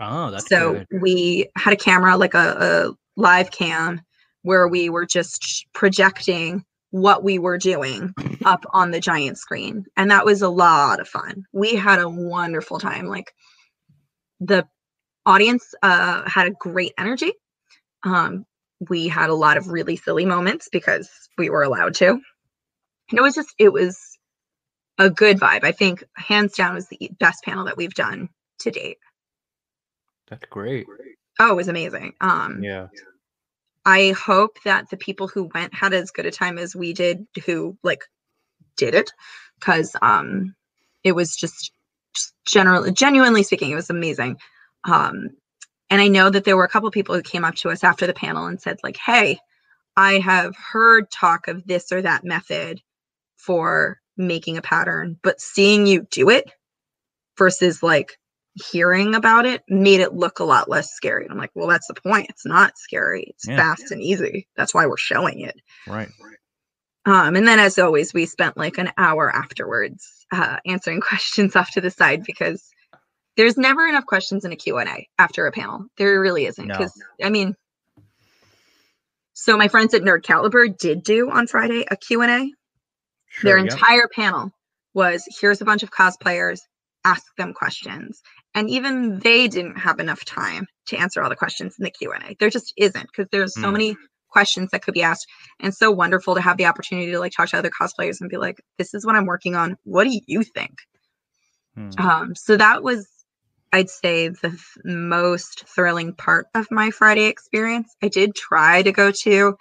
[0.00, 1.00] oh that's so good.
[1.00, 2.56] we had a camera like a,
[2.88, 4.00] a live cam
[4.42, 10.10] where we were just projecting what we were doing up on the giant screen and
[10.10, 13.32] that was a lot of fun we had a wonderful time like
[14.40, 14.66] the
[15.26, 17.32] audience uh, had a great energy.
[18.04, 18.46] Um,
[18.88, 22.08] we had a lot of really silly moments because we were allowed to.
[22.08, 23.98] And it was just, it was
[24.98, 25.64] a good vibe.
[25.64, 28.28] I think hands down was the best panel that we've done
[28.60, 28.98] to date.
[30.28, 30.86] That's great.
[31.38, 32.14] Oh, it was amazing.
[32.20, 32.88] Um, yeah.
[33.84, 37.26] I hope that the people who went had as good a time as we did
[37.44, 38.02] who like
[38.76, 39.12] did it
[39.60, 40.54] because um
[41.04, 41.70] it was just,
[42.14, 44.38] just generally genuinely speaking, it was amazing.
[44.84, 45.30] Um,
[45.88, 47.84] and I know that there were a couple of people who came up to us
[47.84, 49.38] after the panel and said, like, hey,
[49.96, 52.82] I have heard talk of this or that method
[53.36, 56.50] for making a pattern, but seeing you do it
[57.38, 58.18] versus like
[58.56, 61.24] hearing about it made it look a lot less scary.
[61.24, 62.30] And I'm like, well, that's the point.
[62.30, 63.24] It's not scary.
[63.28, 63.56] It's yeah.
[63.56, 64.48] fast and easy.
[64.56, 65.60] That's why we're showing it.
[65.86, 66.08] Right.
[67.04, 71.70] Um, and then as always, we spent like an hour afterwards uh, answering questions off
[71.72, 72.70] to the side because
[73.36, 77.26] there's never enough questions in a q&a after a panel there really isn't because no.
[77.26, 77.54] i mean
[79.34, 82.52] so my friends at nerd caliber did do on friday a q&a sure,
[83.42, 84.50] their entire panel
[84.94, 86.60] was here's a bunch of cosplayers
[87.04, 88.22] ask them questions
[88.56, 92.36] and even they didn't have enough time to answer all the questions in the q&a
[92.40, 93.72] there just isn't because there's so mm.
[93.72, 93.96] many
[94.28, 95.26] questions that could be asked
[95.60, 98.36] and so wonderful to have the opportunity to like talk to other cosplayers and be
[98.36, 100.72] like this is what i'm working on what do you think
[101.78, 102.00] mm.
[102.00, 103.06] um so that was
[103.72, 107.94] I'd say the th- most thrilling part of my Friday experience.
[108.02, 109.56] I did try to go to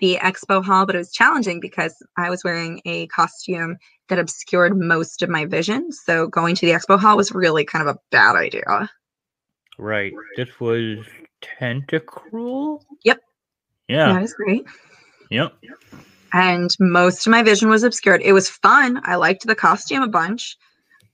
[0.00, 3.76] the expo hall, but it was challenging because I was wearing a costume
[4.08, 5.90] that obscured most of my vision.
[5.92, 8.90] So going to the expo hall was really kind of a bad idea.
[9.78, 10.12] Right.
[10.36, 10.98] This was
[11.42, 12.82] Tentacruel?
[13.04, 13.20] Yep.
[13.88, 14.12] Yeah.
[14.12, 14.64] That was great.
[15.30, 15.54] Yep.
[16.32, 18.22] And most of my vision was obscured.
[18.22, 19.00] It was fun.
[19.04, 20.56] I liked the costume a bunch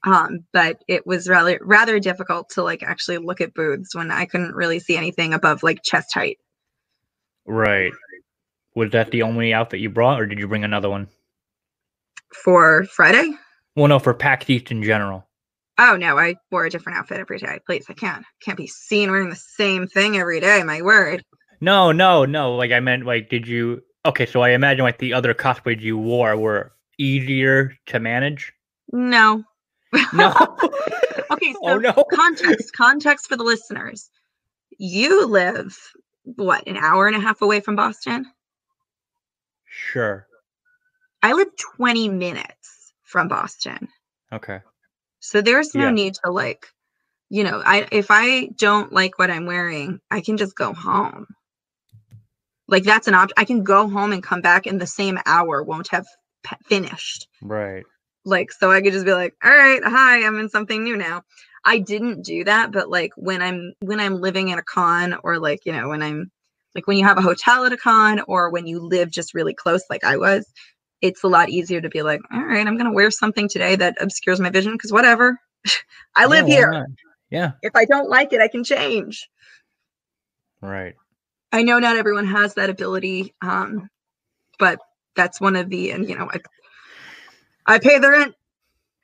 [0.03, 4.25] um, but it was rather rather difficult to like actually look at booths when I
[4.25, 6.39] couldn't really see anything above like chest height.
[7.45, 7.93] Right.
[8.73, 11.07] Was that the only outfit you brought, or did you bring another one
[12.43, 13.31] for Friday?
[13.75, 15.27] Well, no, for PAX East in general.
[15.77, 17.59] Oh no, I wore a different outfit every day.
[17.65, 20.61] Please, I can't can't be seen wearing the same thing every day.
[20.63, 21.23] My word.
[21.59, 22.55] No, no, no.
[22.55, 23.81] Like I meant, like, did you?
[24.05, 28.51] Okay, so I imagine like the other cosplays you wore were easier to manage.
[28.91, 29.43] No,
[30.13, 30.33] no.
[31.31, 31.93] okay, so oh, no.
[32.11, 34.09] context, context for the listeners.
[34.77, 35.77] You live
[36.23, 38.25] what, an hour and a half away from Boston?
[39.65, 40.27] Sure.
[41.23, 43.87] I live 20 minutes from Boston.
[44.33, 44.59] Okay.
[45.19, 45.91] So there's no Yeah.
[45.91, 46.67] need to like,
[47.29, 51.27] you know, I if I don't like what I'm wearing, I can just go home.
[52.67, 53.35] Like that's an option.
[53.37, 56.07] I can go home and come back in the same hour, won't have
[56.43, 57.27] p- finished.
[57.41, 57.85] Right.
[58.25, 61.23] Like so I could just be like, "All right, hi, I'm in something new now."
[61.65, 65.39] I didn't do that, but like when I'm when I'm living in a con or
[65.39, 66.31] like, you know, when I'm
[66.75, 69.53] like when you have a hotel at a con or when you live just really
[69.53, 70.45] close like I was,
[71.01, 73.75] it's a lot easier to be like, "All right, I'm going to wear something today
[73.77, 75.39] that obscures my vision because whatever.
[76.15, 76.71] I live Yeah, here.
[76.71, 76.87] not?
[77.31, 77.53] Yeah.
[77.61, 79.29] If I don't like it, I can change."
[80.61, 80.95] Right.
[81.51, 83.89] I know not everyone has that ability, um,
[84.59, 84.79] but
[85.15, 86.39] that's one of the and you know I
[87.65, 88.35] I pay the rent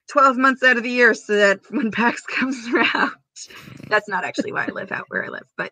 [0.09, 3.11] twelve months out of the year so that when PAX comes around,
[3.89, 5.71] that's not actually why I live out where I live, but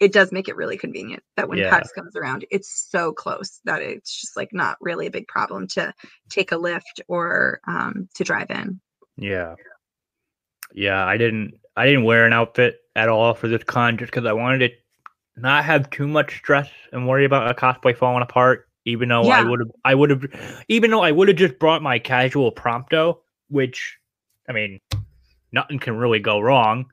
[0.00, 1.70] it does make it really convenient that when Yeah.
[1.70, 5.68] PAX comes around, it's so close that it's just like not really a big problem
[5.68, 5.92] to
[6.30, 8.80] take a lift or um, to drive in.
[9.16, 9.56] Yeah.
[10.72, 14.26] Yeah, I didn't I didn't wear an outfit at all for this con just because
[14.26, 14.70] I wanted to
[15.36, 18.66] not have too much stress and worry about a cosplay falling apart.
[18.86, 21.82] Even though I would have I would have even though I would have just brought
[21.82, 23.98] my casual prompto, which
[24.48, 24.80] I mean
[25.52, 26.86] nothing can really go wrong.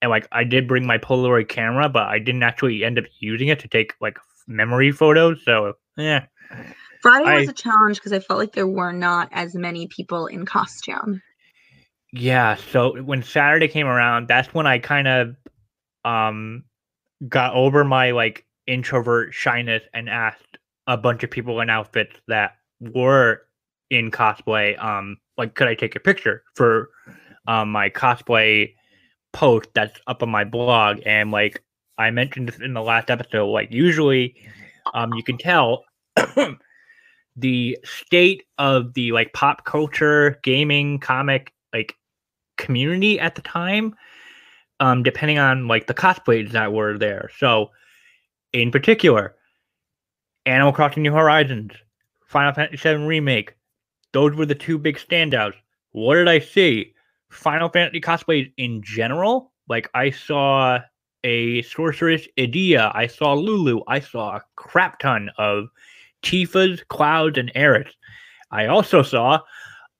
[0.00, 3.48] And like I did bring my Polaroid camera, but I didn't actually end up using
[3.48, 5.42] it to take like memory photos.
[5.44, 6.26] So yeah.
[7.02, 10.46] Friday was a challenge because I felt like there were not as many people in
[10.46, 11.22] costume.
[12.12, 15.36] Yeah, so when Saturday came around, that's when I kind of
[16.04, 16.64] um
[17.28, 22.52] got over my like introvert shyness and asked a bunch of people in outfits that
[22.80, 23.42] were
[23.90, 26.90] in cosplay um like could I take a picture for
[27.48, 28.74] um my cosplay
[29.32, 31.62] post that's up on my blog and like
[31.98, 34.34] I mentioned this in the last episode like usually
[34.94, 35.84] um you can tell
[37.36, 41.94] the state of the like pop culture gaming comic like
[42.56, 43.94] community at the time
[44.80, 47.30] um depending on like the cosplays that were there.
[47.38, 47.70] So
[48.52, 49.34] in particular
[50.46, 51.72] animal crossing new horizons
[52.26, 53.54] final fantasy 7 remake
[54.12, 55.54] those were the two big standouts.
[55.92, 56.94] What did i see
[57.30, 60.78] final fantasy cosplays in general like i saw
[61.24, 62.90] a sorceress Edea.
[62.94, 65.68] i saw lulu i saw a crap ton of
[66.22, 67.90] Tifa's, Clouds, and Aerith.
[68.50, 69.40] I also saw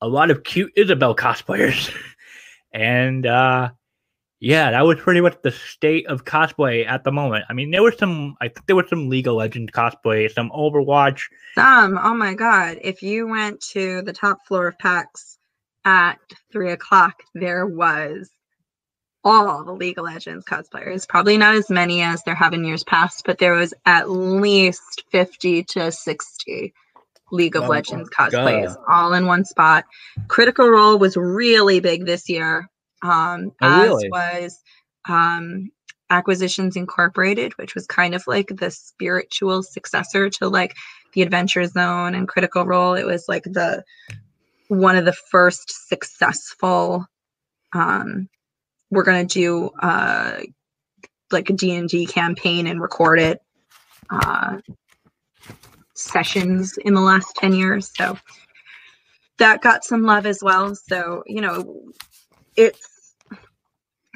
[0.01, 1.93] a lot of cute Isabelle cosplayers.
[2.73, 3.69] and uh
[4.41, 7.43] yeah, that was pretty much the state of cosplay at the moment.
[7.49, 10.49] I mean, there was some I think there was some League of Legends cosplay, some
[10.51, 11.23] Overwatch.
[11.55, 12.77] Some, oh my god!
[12.81, 15.38] If you went to the top floor of PAX
[15.85, 16.19] at
[16.51, 18.29] three o'clock, there was
[19.23, 21.07] all the League of Legends cosplayers.
[21.07, 25.03] Probably not as many as there have in years past, but there was at least
[25.11, 26.73] fifty to sixty
[27.31, 28.77] League of Oh Legends cosplays God.
[28.87, 29.85] all in one spot.
[30.27, 32.69] Critical Role was really big this year,
[33.03, 34.09] um, Oh, as really?
[34.09, 34.59] was
[35.07, 35.69] um,
[36.09, 40.75] Acquisitions Incorporated, which was kind of like the spiritual successor to like
[41.13, 42.93] the Adventure Zone and Critical Role.
[42.95, 43.83] It was like the
[44.69, 47.05] one of the first successful.
[47.73, 48.29] Um,
[48.89, 50.39] we're gonna do uh,
[51.31, 53.41] like a D and D campaign and record it.
[54.09, 54.59] Uh,
[55.99, 58.17] sessions in the last 10 years so
[59.37, 61.81] that got some love as well so you know
[62.55, 63.15] it's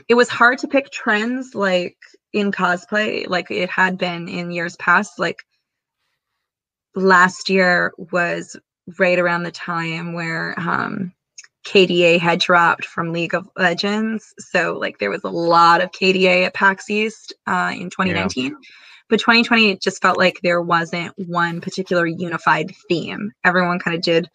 [0.07, 1.97] it was hard to pick trends like
[2.31, 5.43] in cosplay like it had been in years past like
[6.95, 8.55] last year was
[8.99, 11.13] right around the time where um
[11.65, 14.33] KDA had dropped from League of Legends.
[14.37, 18.51] So like there was a lot of KDA at PAX East uh, in 2019.
[19.09, 23.31] But 2020 it just felt like there wasn't one particular unified theme.
[23.45, 24.27] Everyone kind of did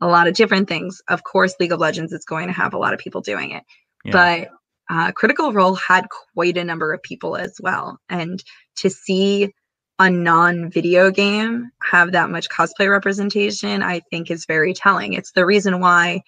[0.00, 1.00] a lot of different things.
[1.08, 3.64] Of course, League of Legends is going to have a lot of people doing it
[4.04, 4.12] Yeah.
[4.12, 4.50] but
[4.88, 7.98] uh, Critical Role had quite a number of people as well.
[8.08, 8.44] And
[8.76, 9.52] to see
[9.98, 15.14] a non video game have that much cosplay representation, I think is very telling.
[15.14, 16.22] It's the reason why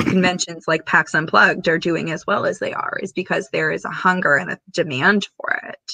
[0.00, 3.84] conventions like PAX Unplugged are doing as well as they are, is because there is
[3.84, 5.92] a hunger and a demand for it.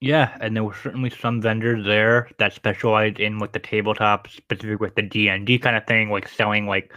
[0.00, 4.80] Yeah, and there were certainly some vendors there that specialized in like the tabletop, specific
[4.80, 6.92] with the D and D kind of thing, like selling like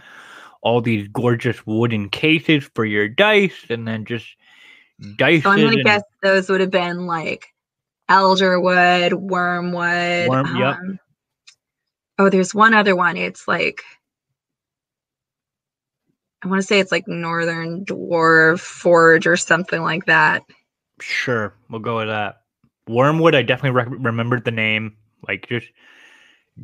[0.60, 4.26] all these gorgeous wooden cases for your dice, and then just
[5.16, 5.44] dice.
[5.44, 7.46] So I'm going to guess those would have been like
[8.10, 10.28] Elderwood, Wyrmwood.
[10.28, 10.76] Worm- yep.
[10.76, 10.98] um,
[12.20, 13.16] Oh, there's one other one.
[13.16, 13.80] It's like
[16.42, 20.42] I want to say it's like Northern Dwarf Forge or something like that.
[21.00, 22.36] Sure, we'll go with that.
[22.88, 24.96] Wyrmwood, I definitely rec- remembered the name.
[25.26, 25.68] Like just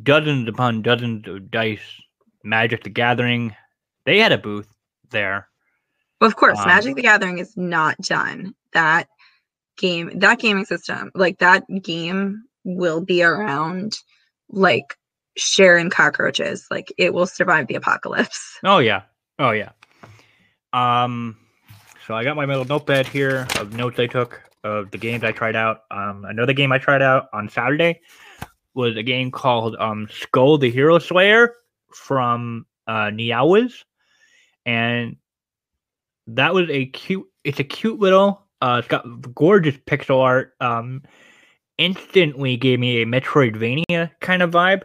[0.03, 2.01] dozens upon dozens of dice.
[2.43, 3.55] Magic the Gathering,
[4.05, 4.67] they had a booth
[5.09, 5.47] there.
[6.21, 8.53] Well, of course, Um, Magic the Gathering is not done.
[8.73, 9.07] That
[9.77, 13.97] game, that gaming system, like that game will be around
[14.49, 14.95] like
[15.37, 16.67] sharing cockroaches.
[16.69, 18.59] Like it will survive the apocalypse.
[18.63, 19.03] Oh yeah.
[19.37, 19.71] Oh yeah.
[20.73, 21.37] Um
[22.07, 25.31] so I got my little notepad here of notes I took of the games I
[25.31, 25.81] tried out.
[25.91, 28.01] Um another game I tried out on Saturday
[28.73, 31.53] was a game called um Skul the Hero Slayer
[31.93, 33.83] from uh Neowiz.
[34.65, 35.17] And
[36.27, 40.53] that was a cute it's a cute little uh it's got gorgeous pixel art.
[40.59, 41.03] Um
[41.77, 44.83] instantly gave me a Metroidvania kind of vibe.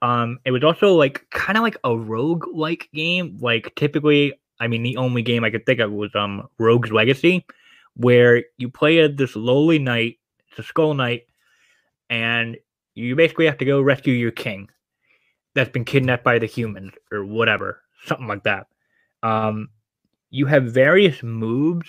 [0.00, 3.38] Um, it was also like kind of like a rogue like game.
[3.40, 7.46] Like typically, I mean, the only game I could think of was um Rogue's Legacy,
[7.94, 11.22] where you play as this lowly knight, it's a skull knight,
[12.10, 12.56] and
[12.94, 14.68] you basically have to go rescue your king
[15.54, 18.66] that's been kidnapped by the humans or whatever, something like that.
[19.22, 19.68] Um,
[20.30, 21.88] you have various moves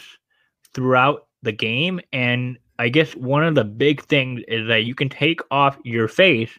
[0.73, 5.09] throughout the game, and I guess one of the big things is that you can
[5.09, 6.51] take off your face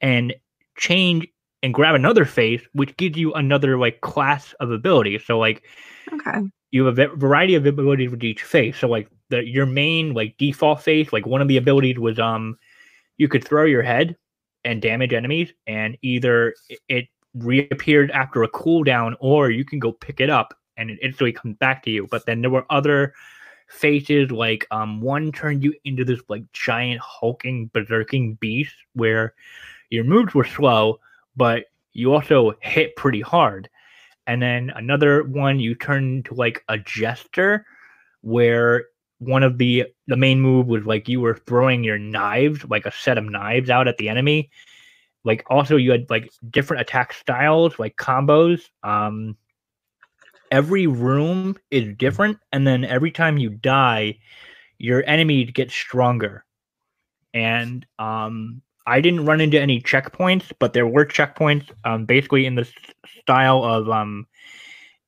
[0.00, 0.34] and
[0.76, 1.26] change
[1.62, 5.18] and grab another face, which gives you another like class of ability.
[5.18, 5.64] So like
[6.12, 6.50] Okay.
[6.70, 8.78] you have a variety of abilities with each face.
[8.78, 12.56] So like the your main like default face, like one of the abilities was um
[13.18, 14.16] you could throw your head
[14.64, 17.04] and damage enemies, and either it, it
[17.34, 21.56] reappeared after a cooldown, or you can go pick it up and it instantly comes
[21.56, 22.06] back to you.
[22.10, 23.14] But then there were other
[23.68, 29.34] faces like um one turned you into this like giant hulking berserking beast where
[29.90, 31.00] your moves were slow,
[31.36, 33.68] but you also hit pretty hard.
[34.26, 37.64] And then another one you turn into like a jester
[38.22, 38.86] where
[39.18, 42.92] one of the the main move was like you were throwing your knives, like a
[42.92, 44.50] set of knives out at the enemy.
[45.24, 48.62] Like also you had like different attack styles, like combos.
[48.82, 49.36] Um
[50.50, 54.18] every room is different, and then every time you die,
[54.78, 56.44] your enemy gets stronger.
[57.34, 62.54] And um I didn't run into any checkpoints, but there were checkpoints um basically in
[62.56, 62.72] the s-
[63.20, 64.26] style of um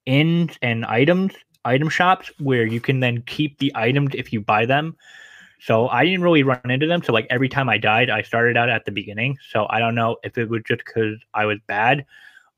[0.06, 1.34] inns and items
[1.64, 4.96] item shops where you can then keep the items if you buy them.
[5.60, 6.92] So I didn't really run into them.
[6.92, 9.36] So like every time I died, I started out at the beginning.
[9.42, 12.04] So I don't know if it was just because I was bad,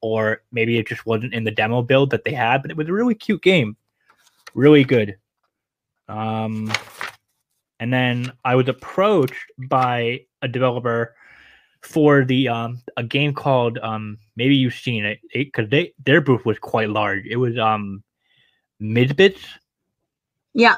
[0.00, 2.62] or maybe it just wasn't in the demo build that they had.
[2.62, 3.76] But it was a really cute game,
[4.54, 5.16] really good.
[6.08, 6.72] Um,
[7.78, 11.14] and then I was approached by a developer
[11.82, 16.44] for the um a game called um maybe you've seen it because they their booth
[16.44, 17.24] was quite large.
[17.26, 18.02] It was um
[18.80, 19.40] Misbits.
[20.54, 20.76] Yeah,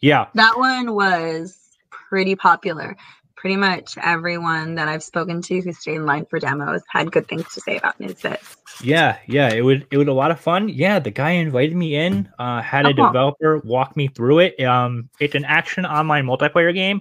[0.00, 1.58] Yeah, that one was
[1.90, 2.96] pretty popular.
[3.40, 7.28] Pretty much everyone that I've spoken to who stayed in line for demos had good
[7.28, 8.56] things to say about Misbits.
[8.82, 9.48] yeah, yeah.
[9.54, 10.68] It was it was a lot of fun.
[10.68, 12.28] Yeah, the guy invited me in.
[12.40, 14.60] Uh, had a Oh, developer walk me through it.
[14.64, 17.00] Um, it's an action online multiplayer game,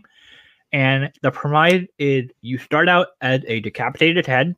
[0.72, 4.56] and the premise is you start out as a decapitated head,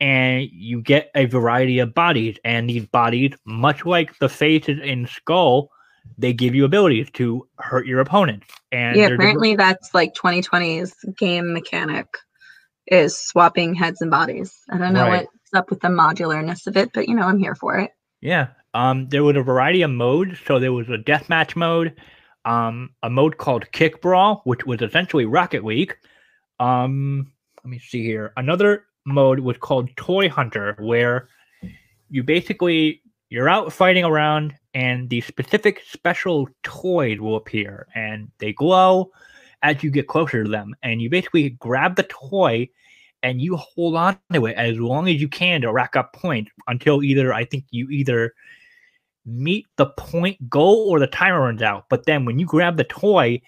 [0.00, 2.36] and you get a variety of bodies.
[2.44, 5.68] And these bodies, much like the faces in Skul,
[6.18, 8.42] they give you abilities to hurt your opponent.
[8.70, 12.06] And yeah, apparently that's like 2020's game mechanic
[12.86, 14.52] is swapping heads and bodies.
[14.70, 15.22] I don't know Right.
[15.26, 17.90] what's up with the modularness of it, but you know, I'm here for it.
[18.20, 18.48] Yeah.
[18.74, 20.38] Um, there was a variety of modes.
[20.46, 21.94] So there was a deathmatch mode,
[22.44, 25.94] um, a mode called Kick Brawl, which was essentially Rocket League.
[26.58, 27.32] Um,
[27.64, 28.32] let me see here.
[28.36, 31.28] Another mode was called Toy Hunter, where
[32.08, 38.52] you basically you're out fighting around, and the specific special toys will appear, and they
[38.52, 39.10] glow
[39.62, 42.68] as you get closer to them, and you basically grab the toy
[43.22, 46.50] and you hold on to it as long as you can to rack up points
[46.66, 48.34] until either I think you either
[49.24, 51.84] meet the point goal or the timer runs out.
[51.88, 53.40] But then when you grab the toy,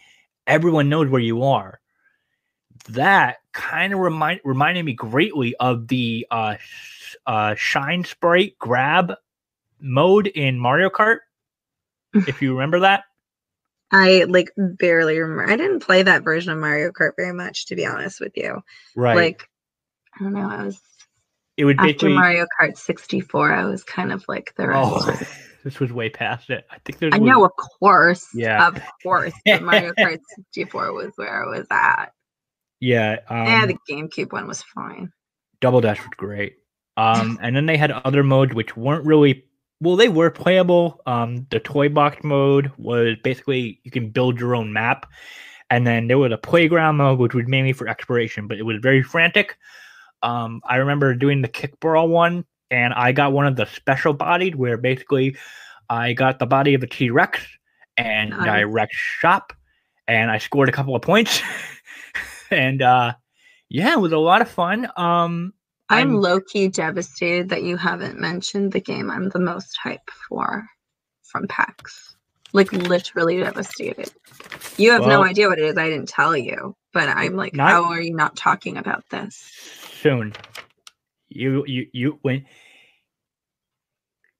[0.47, 1.81] everyone knows where you are.
[2.91, 6.57] That kind of remind reminded me greatly of the uh,
[7.27, 9.15] uh, shine sprite grab
[9.85, 11.19] mode in Mario Kart.
[12.15, 13.05] if you remember that.
[13.93, 15.53] I like barely remember.
[15.53, 18.63] I didn't play that version of Mario Kart very much, to be honest with you.
[18.97, 19.17] Right.
[19.17, 19.49] Like,
[20.19, 20.49] I don't know.
[20.49, 20.81] I was
[21.57, 23.53] it would after basically Mario Kart 64.
[23.53, 24.81] I was kind of like the rest.
[24.83, 25.21] Oh,
[25.65, 26.67] this was way past it.
[26.71, 28.27] I think there's I know, of course.
[28.35, 28.69] Yeah.
[28.69, 29.33] Of course.
[29.45, 32.13] But Mario Kart 64 was where I was at.
[32.81, 33.21] Yeah.
[33.29, 35.13] Um, yeah, the GameCube one was fine.
[35.61, 36.57] Double Dash was great.
[36.97, 39.45] Um, and then they had other modes which weren't really
[39.81, 41.01] well, they were playable.
[41.07, 45.07] Um, the toy box mode was basically you can build your own map,
[45.71, 48.79] and then there was a playground mode which was mainly for exploration, but it was
[48.81, 49.57] very frantic.
[50.23, 54.55] Um, I remember doing the kickball one, and I got one of the special bodied
[54.55, 55.37] where basically
[55.89, 57.41] I got the body of a T Rex
[57.97, 58.49] and Nice.
[58.49, 59.53] I wrecked shop
[60.09, 61.41] and I scored a couple of points.
[62.51, 63.15] and uh
[63.69, 64.89] yeah, it was a lot of fun.
[64.97, 65.53] Um
[65.95, 70.11] I'm, I'm- low key devastated that you haven't mentioned the game I'm the most hype
[70.29, 70.67] for
[71.25, 72.17] from PAX.
[72.53, 74.13] Like literally devastated.
[74.77, 75.77] You have no idea what it is.
[75.79, 79.37] I didn't tell you, but I'm like, Not- how are you not talking about this?
[80.01, 80.33] soon.
[81.29, 82.47] You you you when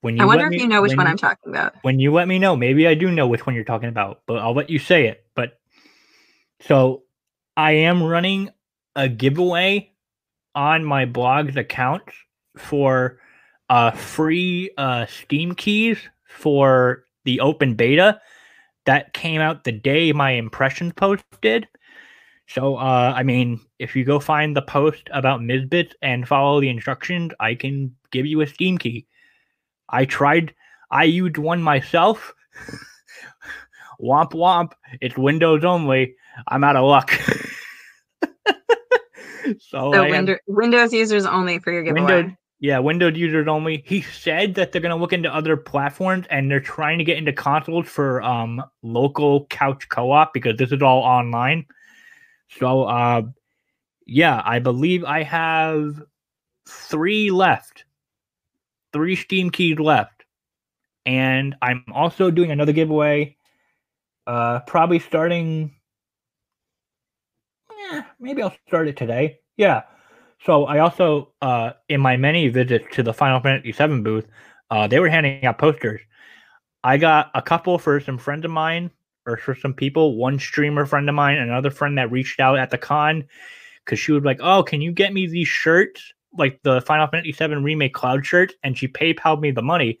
[0.01, 1.75] when you I wonder if me- you know which when one I'm talking about.
[1.81, 4.37] when you let me know, maybe I do know which one you're talking about, but
[4.39, 5.25] I'll let you say it.
[5.35, 5.59] But
[6.61, 7.03] so
[7.57, 8.49] I am running
[8.95, 9.91] a giveaway
[10.55, 12.03] on my blog's account
[12.57, 13.19] for
[13.69, 15.97] uh free uh Steam keys
[16.27, 18.19] for the open beta
[18.85, 21.67] that came out the day my impressions post did.
[22.47, 26.69] So uh I mean if you go find the post about Misbits and follow the
[26.69, 29.07] instructions, I can give you a Steam key.
[29.89, 30.53] I tried
[30.91, 32.33] I used one myself.
[34.01, 34.71] womp womp.
[35.01, 36.15] It's Windows only.
[36.47, 37.11] I'm out of luck.
[39.59, 39.91] so
[40.47, 42.35] Windows, users only for your giveaway.
[42.59, 43.83] Yeah, Windows users only.
[43.85, 47.33] He said that they're gonna look into other platforms and they're trying to get into
[47.33, 51.65] consoles for um local couch co-op because this is all online.
[52.57, 53.23] So uh
[54.07, 56.01] yeah, I believe I have
[56.67, 57.85] three left.
[58.93, 60.23] Three Steam keys left.
[61.05, 63.35] And I'm also doing another giveaway.
[64.25, 65.74] Uh probably starting
[68.19, 69.39] maybe I'll start it today.
[69.57, 69.83] Yeah.
[70.45, 74.25] So I also, uh, in my many visits to the Final Fantasy VII booth,
[74.69, 76.01] uh, they were handing out posters.
[76.83, 78.91] I got a couple for some friends of mine,
[79.25, 80.17] or for some people.
[80.17, 83.25] One streamer friend of mine, another friend that reached out at the con,
[83.83, 87.31] because she was like, "Oh, can you get me these shirts, like the Final Fantasy
[87.31, 89.99] VII remake cloud shirts?" And she PayPal'd me the money.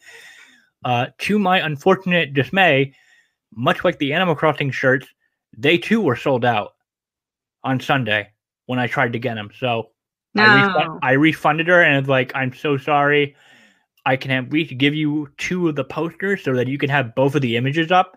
[0.83, 2.93] Uh, to my unfortunate dismay,
[3.55, 5.07] much like the Animal Crossing shirts,
[5.57, 6.74] they too were sold out
[7.65, 8.29] on Sunday
[8.67, 9.49] when I tried to get them.
[9.59, 9.89] So
[10.37, 13.35] I, refund, I refunded her and it's like, I'm so sorry.
[14.05, 17.15] I can at least give you two of the posters so that you can have
[17.15, 18.15] both of the images up.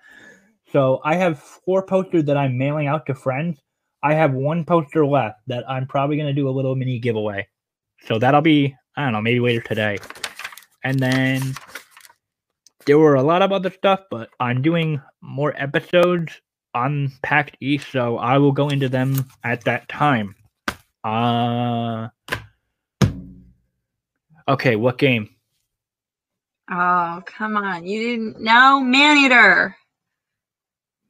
[0.71, 3.59] So I have four posters that I'm mailing out to friends.
[4.03, 7.49] I have one poster left that I'm probably going to do a little mini giveaway.
[8.05, 9.99] So that'll be, I don't know, maybe later today.
[10.85, 11.55] And then
[12.87, 16.41] there were a lot of other stuff, but I'm doing more episodes
[16.73, 20.35] PAX East, so I will go into them at that time.
[21.05, 22.09] Uh
[24.49, 25.29] Okay, what game?
[26.71, 27.87] Oh, come on.
[27.87, 29.75] You didn't know Maneater.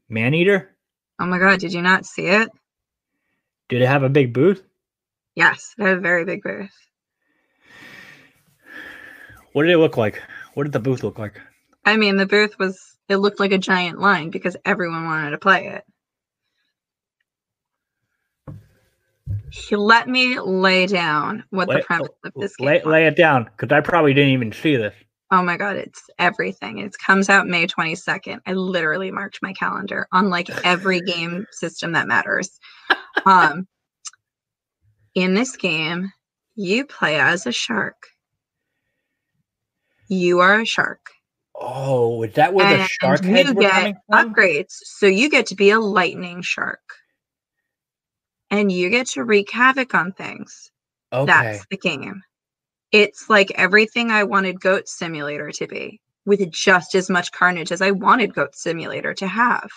[0.08, 0.74] Man Eater?
[1.20, 2.50] Oh my god, did you not see it?
[3.68, 4.62] Did it have a big booth?
[5.34, 6.72] Yes, it had a very big booth.
[9.52, 10.22] What did it look like?
[10.54, 11.40] What did the booth look like?
[11.84, 15.38] I mean, the booth was, it looked like a giant line because everyone wanted to
[15.38, 15.84] play it.
[19.50, 22.86] He let me lay down what the Lay- premise of this game Lay, was.
[22.86, 24.94] lay it down, because I probably didn't even see this.
[25.30, 26.78] Oh my god, it's everything.
[26.78, 28.40] It comes out May 22nd.
[28.46, 32.58] I literally marked my calendar on like every game system that matters.
[33.26, 33.66] Um
[35.14, 36.12] in this game,
[36.54, 38.06] you play as a shark.
[40.08, 41.10] You are a shark.
[41.60, 44.34] Oh, is that where the shark heads were get coming from?
[44.34, 44.74] upgrades.
[44.82, 46.80] So you get to be a lightning shark.
[48.50, 50.70] And you get to wreak havoc on things.
[51.12, 51.26] Okay.
[51.26, 52.22] That's the game.
[52.92, 57.82] It's like everything I wanted Goat Simulator to be, with just as much carnage as
[57.82, 59.68] I wanted Goat Simulator to have.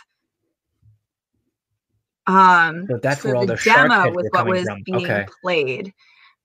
[2.28, 4.84] Um, So that's where all the shark demo was what was from.
[4.86, 5.26] being Okay.
[5.42, 5.94] played,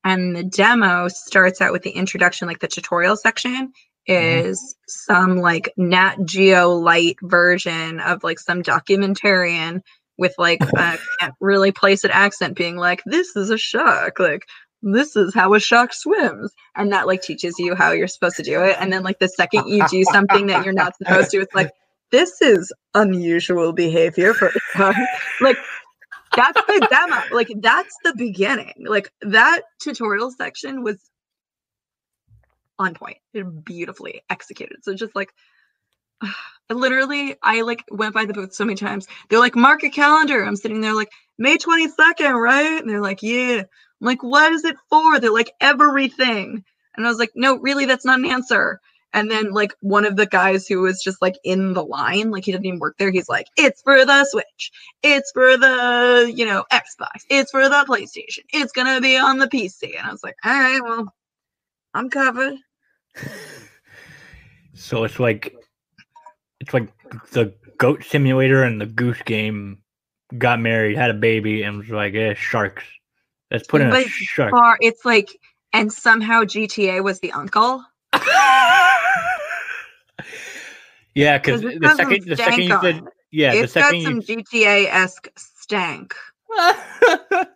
[0.03, 3.73] and the demo starts out with the introduction, like the tutorial section
[4.09, 4.49] Mm-hmm.
[4.51, 9.83] is some like Nat Geo light version of like some documentarian
[10.17, 14.47] with like a can't really place an accent being like, this is a shark, like
[14.83, 16.53] this is how a shark swims.
[16.77, 18.77] And that like teaches you how you're supposed to do it.
[18.79, 21.73] And then like the second you do something that you're not supposed to, it's like,
[22.13, 24.53] this is unusual behavior for
[25.41, 25.57] like
[26.37, 27.35] that's the demo.
[27.35, 28.85] Like that's the beginning.
[28.87, 30.99] Like that tutorial section was
[32.79, 33.19] on point.
[33.33, 34.83] It beautifully executed.
[34.83, 35.33] So just like
[36.23, 39.07] I literally I like went by the booth so many times.
[39.29, 40.45] They're like, mark a calendar.
[40.45, 42.81] I'm sitting there like May 22nd, right?
[42.81, 43.63] And they're like, yeah.
[44.01, 45.21] I'm like, what is it for?
[45.21, 46.65] They're like, everything.
[46.97, 48.81] And I was like, no, really, that's not an answer.
[49.13, 52.45] And then like one of the guys who was just like in the line, like
[52.45, 53.11] he didn't even work there.
[53.11, 54.73] He's like, it's for the Switch.
[55.03, 57.25] It's for the, you know, Xbox.
[57.31, 58.45] It's for the PlayStation.
[58.53, 59.97] It's gonna be on the PC.
[59.97, 61.15] And I was like, all right, well,
[61.95, 62.57] I'm covered.
[64.75, 65.55] So it's like
[66.61, 66.93] it's like
[67.33, 69.79] the goat simulator and the goose game
[70.39, 72.85] got married, had a baby, and was like, "Yeah, sharks.
[73.51, 75.37] Let's put in a shark." Or it's like,
[75.73, 77.85] and somehow GTA was the uncle.
[81.15, 84.89] yeah, because the second, the second you said, yeah, the it's got some you, GTA
[84.89, 86.15] esque stank.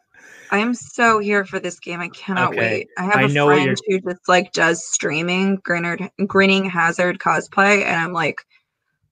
[0.50, 2.00] I am so here for this game.
[2.00, 2.56] I cannot Okay.
[2.56, 2.88] wait.
[2.98, 7.84] I have I a know friend who just like does streaming, Grinnard, grinning hazard cosplay,
[7.84, 8.42] and I'm like,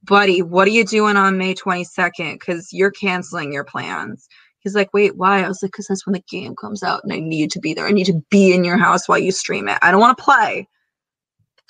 [0.04, 2.34] buddy, what are you doing on May 22nd?
[2.34, 4.28] Because you're canceling your plans.
[4.60, 5.42] He's like, wait, why?
[5.44, 7.74] I was like, because that's when the game comes out, and I need to be
[7.74, 7.86] there.
[7.86, 9.78] I need to be in your house while you stream it.
[9.82, 10.68] I don't want to play.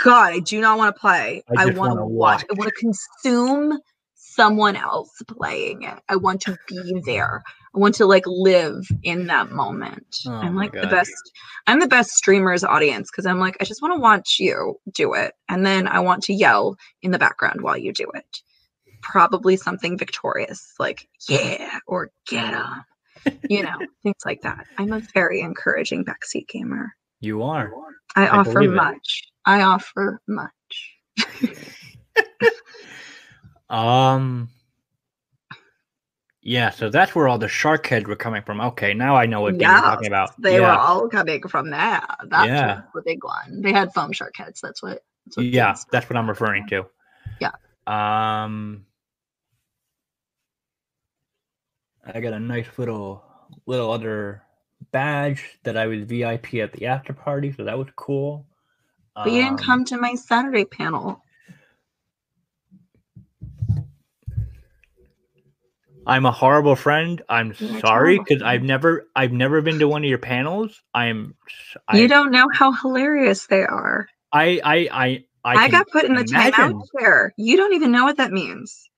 [0.02, 1.42] God, I do not want to play.
[1.48, 2.44] I I, want to wanna watch.
[2.50, 3.78] I want to consume
[4.14, 5.98] someone else playing it.
[6.08, 7.42] I want to be there.
[7.74, 10.16] I want to like live in that moment.
[10.26, 11.12] Oh I'm like the best.
[11.66, 15.12] I'm the best streamer's audience because I'm like, I just want to watch you do
[15.14, 15.34] it.
[15.48, 18.40] And then I want to yell in the background while you do it.
[19.02, 22.84] Probably something victorious, like, yeah, or get 'em.
[23.50, 24.64] You know, things like that.
[24.78, 26.94] I'm a very encouraging backseat gamer.
[27.20, 27.70] you are.
[28.16, 28.76] I, I offer believe it.
[28.76, 29.22] much.
[29.44, 30.50] I offer much.
[33.70, 34.48] Um.
[36.48, 38.58] Yeah, so that's where all the shark heads were coming from.
[38.62, 40.30] Okay, now I know what game you're talking about.
[40.40, 42.00] They yeah, were all coming from there.
[42.24, 42.82] That's Yeah.
[42.94, 43.60] the big one.
[43.60, 44.62] They had foam shark heads.
[44.62, 45.04] That's what.
[45.26, 46.86] That's what yeah, that's what I'm referring to.
[47.38, 47.50] Yeah.
[47.86, 48.86] Um.
[52.06, 53.22] I got a nice little
[53.66, 54.42] little other
[54.90, 58.46] badge that I was VIP at the after party, so that was cool.
[59.14, 61.22] But you didn't Um, come to my Saturday panel.
[66.08, 67.20] I'm a horrible friend.
[67.28, 70.82] I'm You're sorry because I've never I've never been to one of your panels.
[70.94, 71.34] I'm
[71.86, 74.08] I you don't know how hilarious they are.
[74.32, 77.32] I I I I, I, got put in the timeout chair.
[77.36, 78.88] You don't even know what that means.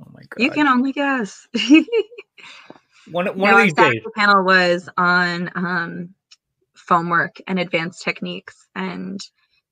[0.00, 0.42] Oh my god!
[0.42, 1.48] You can only guess.
[3.10, 3.84] one one no, of these days.
[3.84, 6.14] Saturday panel was on um,
[6.74, 9.20] foam work and advanced techniques, and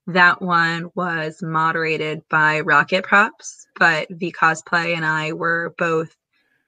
[0.08, 6.16] that one was moderated by Rocket Props, but V Cosplay and I were both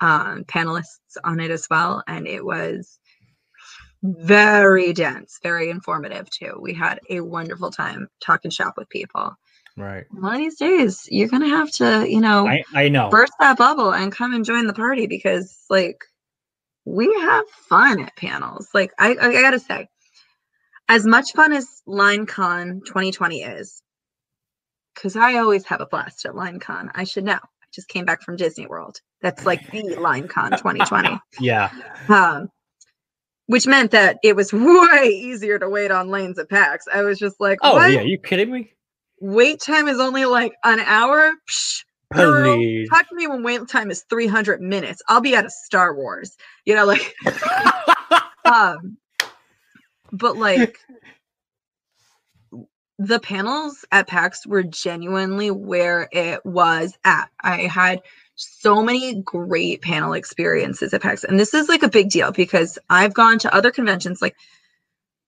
[0.00, 2.98] um, panelists on it as well, and it was
[4.02, 6.58] very dense, very informative too.
[6.60, 9.34] We had a wonderful time talking shop with people.
[9.76, 10.04] Right.
[10.10, 13.08] One of these days, you're gonna have to, you know, I I know.
[13.08, 16.04] burst that bubble and come and join the party because like
[16.84, 19.86] we have fun at panels like i, I gotta say
[20.90, 23.82] as much fun as linecon 2020 is
[24.94, 27.32] because i always have a blast at linecon i should know.
[27.42, 29.00] I just came back from disney world.
[29.22, 31.70] That's like the linecon 2020 Yeah.
[32.08, 32.48] um
[33.46, 37.18] which meant that it was way easier to wait on lanes at pax i was
[37.18, 37.90] just like Oh what?
[37.92, 38.02] yeah.
[38.02, 38.72] You kidding me?
[39.20, 41.32] wait time is only like an hour?
[41.48, 42.58] Psh, Girl,
[42.90, 45.00] talk to me when wait time is 300 minutes.
[45.08, 47.14] I'll be at a Star Wars, you know, like,
[48.44, 48.96] um,
[50.12, 50.78] but like
[52.98, 57.30] the panels at PAX were genuinely where it was at.
[57.40, 58.02] I had
[58.36, 62.78] so many great panel experiences at PAX, and this is like a big deal because
[62.90, 64.36] I've gone to other conventions, like,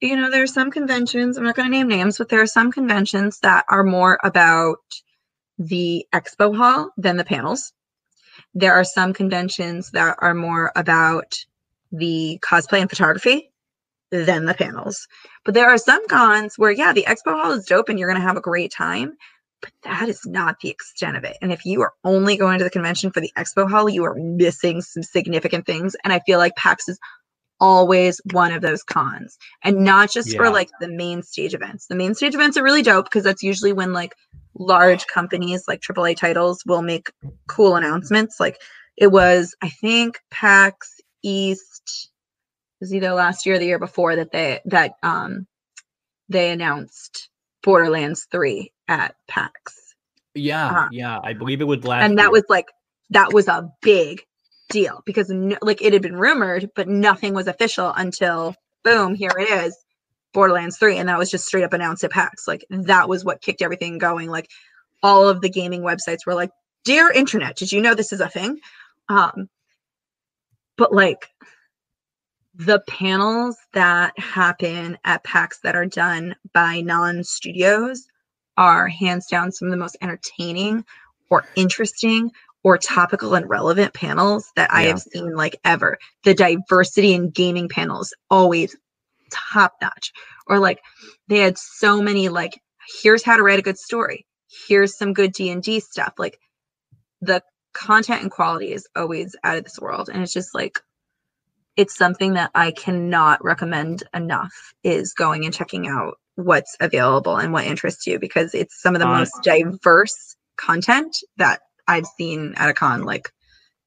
[0.01, 2.47] you know, there are some conventions, I'm not going to name names, but there are
[2.47, 4.79] some conventions that are more about
[5.59, 7.73] the expo hall than the panels.
[8.53, 11.37] There are some conventions that are more about
[11.91, 13.52] the cosplay and photography
[14.13, 15.09] than the panels.
[15.45, 18.21] But there are some cons where, yeah, the expo hall is dope and you're going
[18.21, 19.17] to have a great time,
[19.63, 21.39] but that is not the extent of it.
[21.41, 24.15] And if you are only going to the convention for the expo hall, you are
[24.15, 25.97] missing some significant things.
[26.05, 26.99] And I feel like PAX is
[27.59, 31.87] always one of those cons and not just for like the main stage events.
[31.87, 34.15] The main stage events are really dope because that's usually when like
[34.59, 37.13] large companies like AAA titles will make
[37.47, 38.41] cool announcements.
[38.41, 38.61] Like
[38.97, 42.12] it was, I think, PAX East
[42.83, 45.47] was either last year or the year before that they that um
[46.29, 47.29] they announced
[47.63, 49.95] Borderlands 3 at PAX.
[50.35, 50.67] yeah.
[50.67, 50.89] Uh-huh.
[50.91, 51.19] Yeah.
[51.23, 52.05] I believe it would last.
[52.05, 52.31] and that year.
[52.33, 52.67] was like
[53.11, 54.23] that was a big
[54.69, 59.31] deal because no, like it had been rumored, but nothing was official until boom, here
[59.39, 59.77] it is.
[60.35, 62.49] Borderlands 3 and that was just straight up announced at PAX.
[62.49, 64.29] Like that was what kicked everything going.
[64.29, 64.49] Like
[65.05, 66.51] all of the gaming websites were like,
[66.85, 68.59] "Dear internet, did you know this is a thing?"
[69.09, 69.49] Um
[70.77, 71.29] but like
[72.55, 78.07] the panels that happen at PAX that are done by non-studios
[78.59, 80.85] are hands down some of the most entertaining
[81.31, 82.31] or interesting
[82.65, 84.89] or topical and relevant panels that I Yeah.
[84.89, 85.99] have seen like ever.
[86.25, 88.77] The diversity in gaming panels always
[89.31, 90.13] top notch.
[90.47, 90.81] Or like
[91.29, 92.61] they had so many like
[93.03, 94.27] here's how to write a good story.
[94.69, 96.39] here's some good d&d stuff like
[97.23, 97.43] the
[97.75, 100.81] content and quality is always out of this world and it's just like
[101.77, 107.53] it's something that i cannot recommend enough is going and checking out what's available and
[107.53, 112.55] what interests you because it's some of the Uh, most diverse content that i've seen
[112.57, 113.31] at a con like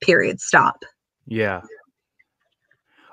[0.01, 0.83] period stop
[1.27, 1.61] Yeah.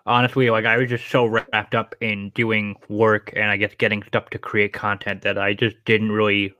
[0.05, 4.03] Honestly, like I was just so wrapped up in doing work and I guess getting
[4.03, 6.55] stuff to create content that I just didn't really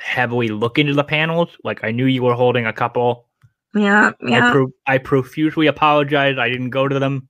[0.00, 1.56] heavily look into the panels.
[1.64, 3.28] Like I knew you were holding a couple.
[3.74, 6.38] yeah I, yeah pro- I profusely apologize.
[6.38, 7.28] I didn't go to them.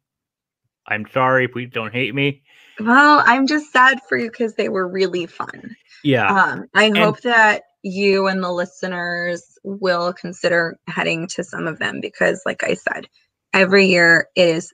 [0.87, 1.49] I'm sorry.
[1.49, 2.43] Please don't hate me.
[2.81, 6.27] well i'm just sad for you because they were really fun Yeah.
[6.27, 12.01] Um, I hope that you and the listeners will consider heading to some of them
[12.01, 13.09] because, like I said,
[13.53, 14.73] every year it is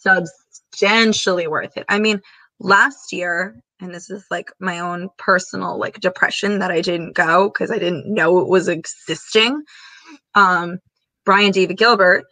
[0.00, 1.84] substantially worth it.
[1.88, 2.20] I mean,
[2.58, 7.48] last year, and this is like my own personal like depression that I didn't go
[7.48, 9.62] because I didn't know it was existing.
[10.34, 10.78] Um,
[11.24, 12.24] Brian David Gilbert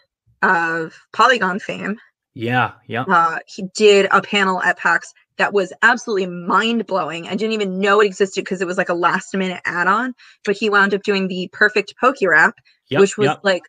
[0.42, 1.98] of Polygon fame
[2.38, 2.72] yeah.
[2.86, 3.02] Yeah.
[3.02, 7.26] uh, he did a panel at PAX that was absolutely mind blowing.
[7.26, 10.14] I didn't even know it existed because it was like a last minute add on.
[10.44, 12.54] But he wound up doing the perfect Poke Rap,
[12.90, 13.40] Yep, which was yep.
[13.42, 13.62] like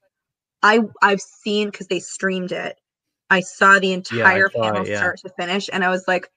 [0.61, 2.77] I I've seen because they streamed it.
[3.29, 4.97] I saw the entire it, panel yeah.
[4.97, 6.29] start to finish, and I was like,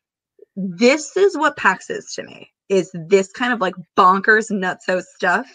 [0.56, 2.50] "This is what PAX is to me.
[2.68, 5.46] Is this kind of like bonkers, nutso stuff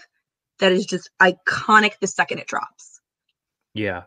[0.60, 3.02] that is just iconic the second it drops."
[3.74, 4.04] Yeah.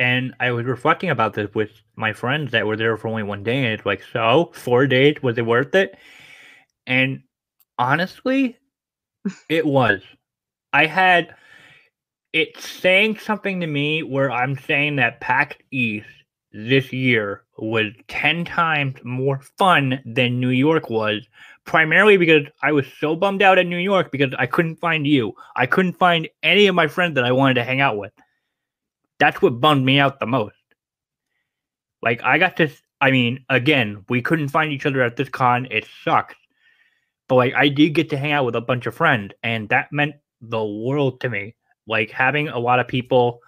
[0.00, 3.44] And I was reflecting about this with my friends that were there for only one
[3.44, 5.96] day, and it's like, so four days, was it worth it?
[6.86, 7.22] And
[7.78, 8.58] honestly,
[9.48, 10.02] it was.
[10.72, 11.34] I had
[12.34, 16.08] it's saying something to me where I'm saying that PAX East
[16.52, 21.24] this year was 10 times more fun than New York was,
[21.64, 25.32] primarily because I was so bummed out at New York because I couldn't find you.
[25.54, 28.12] I couldn't find any of my friends that I wanted to hang out with.
[29.24, 30.54] That's what bummed me out the most.
[32.02, 32.68] Like, I got to,
[33.00, 35.66] I mean, again, we couldn't find each other at this con.
[35.70, 36.34] It sucks.
[37.26, 39.90] But, like, I did get to hang out with a bunch of friends, and that
[39.90, 41.54] meant the world to me.
[41.86, 43.40] Like, having a lot of people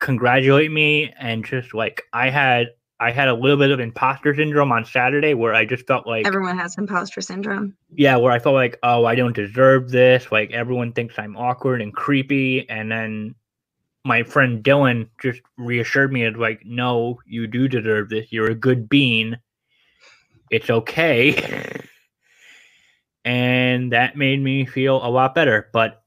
[0.00, 4.72] congratulate me and just like I had I had a little bit of imposter syndrome
[4.72, 7.76] on Saturday where I just felt like Everyone has imposter syndrome.
[7.94, 11.82] yeah, where I felt like oh I don't deserve this, like everyone thinks I'm awkward
[11.82, 13.34] and creepy and then
[14.04, 18.30] my friend Dylan just reassured me of like no, you do deserve this.
[18.30, 19.38] You're a good bean.
[20.50, 21.80] It's okay.
[23.24, 26.02] and that made me feel a lot better, but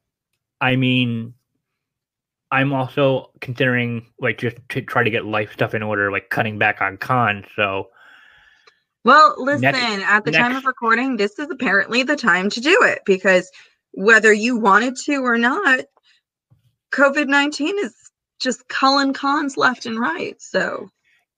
[0.61, 1.33] I mean
[2.51, 6.57] I'm also considering like just to try to get life stuff in order, like cutting
[6.57, 7.45] back on cons.
[7.55, 7.89] So
[9.03, 12.83] Well, listen, Next- at the time of recording, this is apparently the time to do
[12.83, 13.51] it because
[13.91, 15.85] whether you wanted to or not,
[16.93, 17.93] COVID 19 is
[18.39, 20.41] just culling cons left and right.
[20.41, 20.89] So,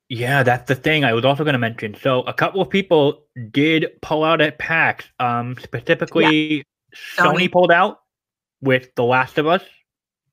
[0.10, 1.95] yeah, that's the thing I was also going to mention.
[1.95, 5.06] So a couple of people did pull out at PAX.
[5.20, 6.64] Um, specifically,
[7.18, 7.47] Sony.
[7.47, 7.52] Sony.
[7.52, 8.02] pulled out
[8.62, 9.64] with The Last of Us,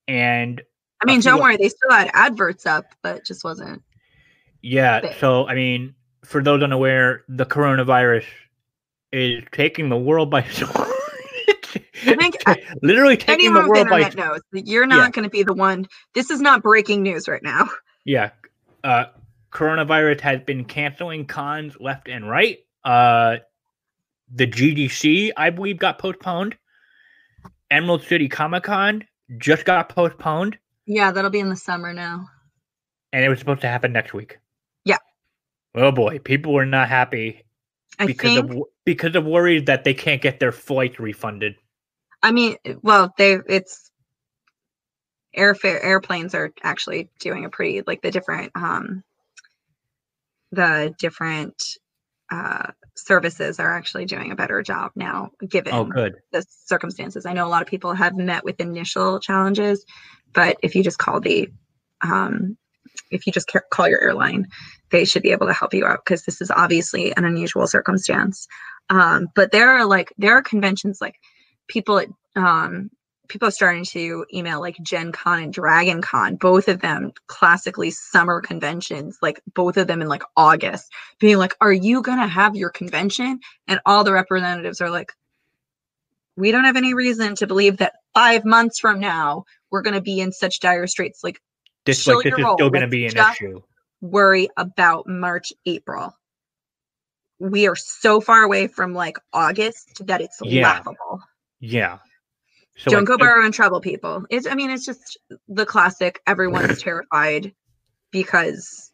[0.09, 0.61] and
[1.03, 3.83] I mean, don't of- worry, they still had adverts up, but just wasn't.
[4.63, 5.01] yeah.
[5.01, 5.15] Big.
[5.21, 5.95] So I mean,
[6.25, 8.25] for those unaware, the coronavirus
[9.13, 10.91] is taking the world by storm.
[12.07, 12.37] I think
[12.83, 15.43] literally taking Anyone the with world by internet knows that you're not going to be
[15.43, 15.87] the one.
[16.15, 17.69] This is not breaking news right now.
[18.05, 18.31] Yeah.
[18.85, 19.07] Uh
[19.53, 22.59] coronavirus has been canceling cons left and right.
[22.85, 23.37] Uh
[24.33, 26.57] the GDC, I believe, got postponed.
[27.71, 29.05] Emerald City Comic Con
[29.39, 32.27] just got postponed, Yeah, that'll be in the summer now.
[33.13, 34.39] and it was supposed to happen next week.
[34.85, 34.99] Yeah.
[35.75, 37.43] Oh boy, people were not happy
[37.99, 38.51] I because think.
[38.53, 41.57] of because of worries that they can't get their flights refunded.
[42.27, 43.93] I mean, well, they it's
[45.39, 49.05] airfare airplanes are actually doing a pretty like the different um
[50.51, 51.55] the different
[52.33, 56.17] uh services are actually doing a better job now given Oh, good.
[56.33, 57.27] the circumstances.
[57.27, 59.85] I know a lot of people have met with initial challenges,
[60.35, 61.49] but if you just call the
[62.03, 62.57] um
[63.13, 64.47] if you just call your airline,
[64.91, 68.49] they should be able to help you out because this is obviously an unusual circumstance.
[68.91, 71.15] Um, but there are like there are conventions like
[71.69, 72.91] people at um
[73.29, 77.91] people are starting to email like Gen Con and Dragon Con, both of them classically
[77.91, 82.57] summer conventions, like both of them in like August, being like, Are you gonna have
[82.57, 83.41] your convention?
[83.67, 85.13] And all the representatives are like,
[86.37, 90.21] We don't have any reason to believe that five months from now we're gonna be
[90.21, 91.25] in such dire straits.
[91.25, 91.41] Like
[91.85, 93.63] This like this is still going to Let's be an issue.
[94.01, 96.17] worry about March, April.
[97.39, 100.73] We are so far away from like August that it's Yeah.
[100.73, 101.23] laughable.
[101.67, 101.99] Yeah.
[102.77, 104.25] So Don't like, go the- borrow and trouble people.
[104.31, 107.55] It's I mean, it's just the classic everyone's terrified
[108.11, 108.93] because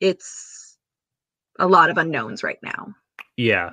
[0.00, 0.76] it's
[1.58, 2.88] a lot of unknowns right now.
[3.36, 3.70] Yeah.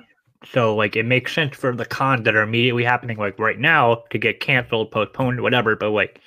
[0.52, 4.04] So like it makes sense for the cons that are immediately happening like right now
[4.10, 5.74] to get canceled, postponed, whatever.
[5.76, 6.20] But like,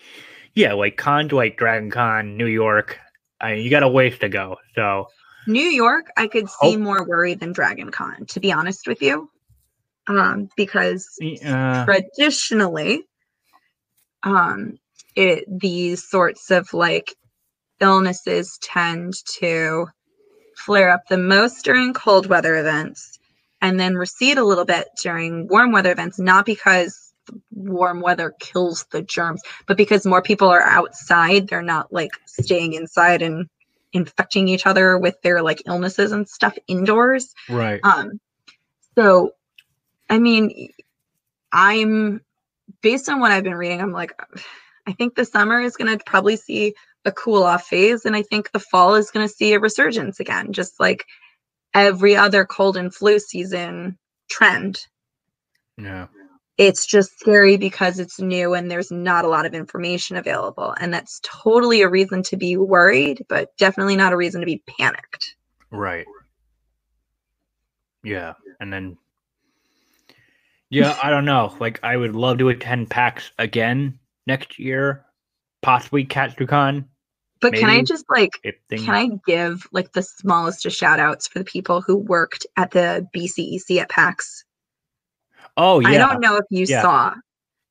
[0.53, 2.99] yeah, like cons like Dragon Con, New York,
[3.39, 4.57] I you got a ways to go.
[4.75, 5.07] So
[5.47, 6.77] New York, I could see Oh.
[6.77, 9.30] more worry than Dragon Con, to be honest with you.
[10.17, 13.03] Um, because uh, traditionally,
[14.23, 14.79] um,
[15.15, 17.15] it these sorts of like
[17.79, 19.87] illnesses tend to
[20.55, 23.19] flare up the most during cold weather events
[23.61, 27.13] and then recede a little bit during warm weather events, not because
[27.51, 31.47] warm weather kills the germs, but because more people are outside.
[31.47, 33.47] They're not like staying inside and
[33.93, 37.33] infecting each other with their like illnesses and stuff indoors.
[37.49, 37.79] right.
[37.83, 38.19] Um,
[38.95, 39.31] so,
[40.11, 40.69] I mean,
[41.53, 42.21] I'm
[42.81, 43.79] based on what I've been reading.
[43.81, 44.11] I'm like,
[44.85, 48.21] I think the summer is going to probably see a cool off phase, and I
[48.21, 51.05] think the fall is going to see a resurgence again, just like
[51.73, 53.97] every other cold and flu season
[54.29, 54.85] trend.
[55.77, 56.07] Yeah.
[56.57, 60.75] It's just scary because it's new and there's not a lot of information available.
[60.79, 64.61] And that's totally a reason to be worried, but definitely not a reason to be
[64.77, 65.37] panicked.
[65.71, 66.05] Right.
[68.03, 68.33] Yeah.
[68.59, 68.97] And then
[70.71, 71.55] Yeah, I don't know.
[71.59, 75.05] Like I would love to attend PAX again next year.
[75.61, 76.85] Possibly Katsucon
[77.39, 78.31] But can I just like
[78.71, 82.71] Can I give like the smallest of shout outs for the people who worked at
[82.71, 84.43] the BCEC at PAX?
[85.57, 85.89] Oh yeah.
[85.89, 86.81] I don't know if you Yeah.
[86.81, 87.13] saw,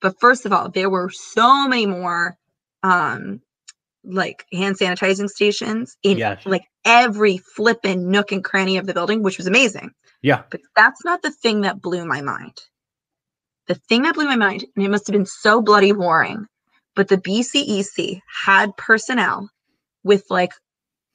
[0.01, 2.36] but first of all, there were so many more
[2.84, 3.40] um
[4.05, 6.46] like hand sanitizing stations in Yes.
[6.46, 9.90] like every flippin' nook and cranny of the building, which was amazing.
[10.22, 10.42] Yeah.
[10.51, 12.57] But that's not the thing that blew my mind.
[13.69, 16.47] The thing that blew my mind, and it must have been so bloody boring,
[16.97, 19.49] but the BCEC had personnel
[20.03, 20.53] with like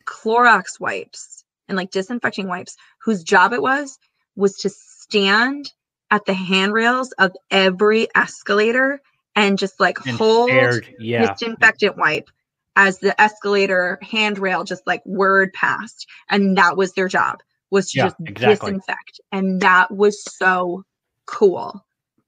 [0.06, 3.98] Clorox wipes and like disinfecting wipes whose job it was
[4.36, 5.72] was to stand
[6.12, 9.02] at the handrails of every escalator
[9.36, 11.34] and just like And hold stared, yeah.
[11.34, 12.30] disinfectant wipe
[12.76, 17.40] as the escalator handrail just like word passed and that was their job
[17.72, 18.72] was to Yeah, just exactly.
[18.72, 20.84] disinfect and that was so
[21.26, 21.84] cool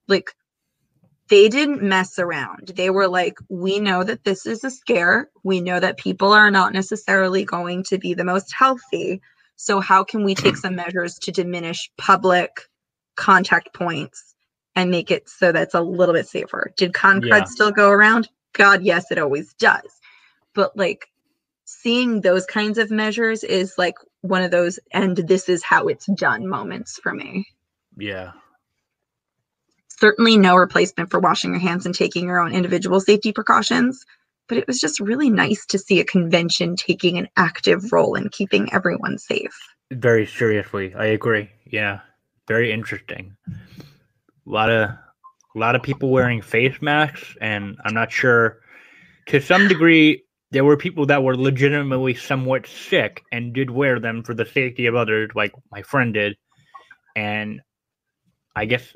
[0.08, 0.32] like
[1.30, 2.72] they didn't mess around.
[2.76, 5.30] They were like we know that this is a scare.
[5.44, 9.22] We know that people are not necessarily going to be the most healthy.
[9.56, 12.50] So how can we take some measures to diminish public
[13.16, 14.34] contact points
[14.76, 16.72] and make it so that it's a little bit safer?
[16.76, 17.44] Did concrete Yeah.
[17.48, 18.28] still go around?
[18.54, 19.90] God yes it always does.
[20.54, 21.06] But like
[21.66, 26.06] seeing those kinds of measures is like one of those and this is how it's
[26.16, 27.46] done moments for me.
[27.98, 28.32] Yeah.
[29.98, 34.04] Certainly no replacement for washing your hands and taking your own individual safety precautions
[34.48, 38.28] but it was just really nice to see a convention taking an active role in
[38.30, 39.56] keeping everyone safe
[39.90, 40.94] Very seriously.
[40.94, 41.50] I agree.
[41.66, 42.00] Yeah.
[42.46, 43.36] Very interesting.
[43.48, 43.52] A
[44.46, 48.60] lot of a lot of people wearing face masks and I'm not sure
[49.26, 54.22] to some degree there were people that were legitimately somewhat sick and did wear them
[54.22, 56.36] for the safety of others like my friend did
[57.16, 57.60] and
[58.56, 58.94] I guess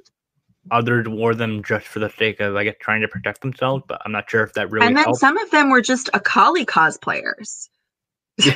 [0.70, 4.00] others wore them just for the sake of I guess trying to protect themselves but
[4.04, 5.20] I'm not sure if that really and then helped.
[5.20, 7.68] some of them were just akali cosplayers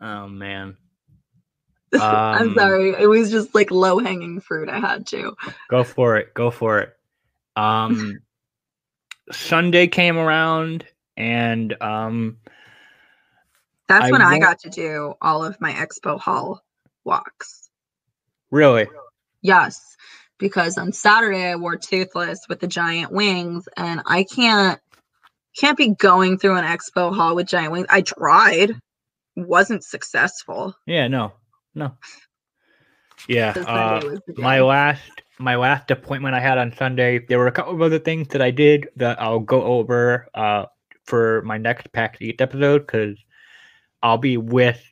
[0.00, 0.76] oh man.
[1.94, 5.34] i'm Um, sorry it was just like low hanging fruit i had to
[5.70, 6.34] Go for it.
[6.34, 6.92] Go for it.
[7.56, 8.18] Um
[9.32, 10.84] Sunday came around
[11.16, 12.38] and um
[13.88, 16.62] that's I when i got to do all of my expo hall
[17.04, 17.63] walks
[18.54, 18.86] really
[19.44, 19.94] Yes,
[20.38, 24.80] because on Saturday I wore toothless with the giant wings, and I can't
[25.54, 27.86] can't be going through an expo hall with giant wings.
[27.90, 28.72] I tried,
[29.36, 30.74] wasn't successful.
[30.86, 31.34] yeah, no.
[31.74, 31.92] No.
[33.28, 37.38] Yeah, uh Sunday was the my last my last appointment I had on Sunday, there
[37.38, 40.64] were a couple of other things that I did that I'll go over uh
[41.04, 43.18] for my next PAX East episode because
[44.02, 44.82] I'll be with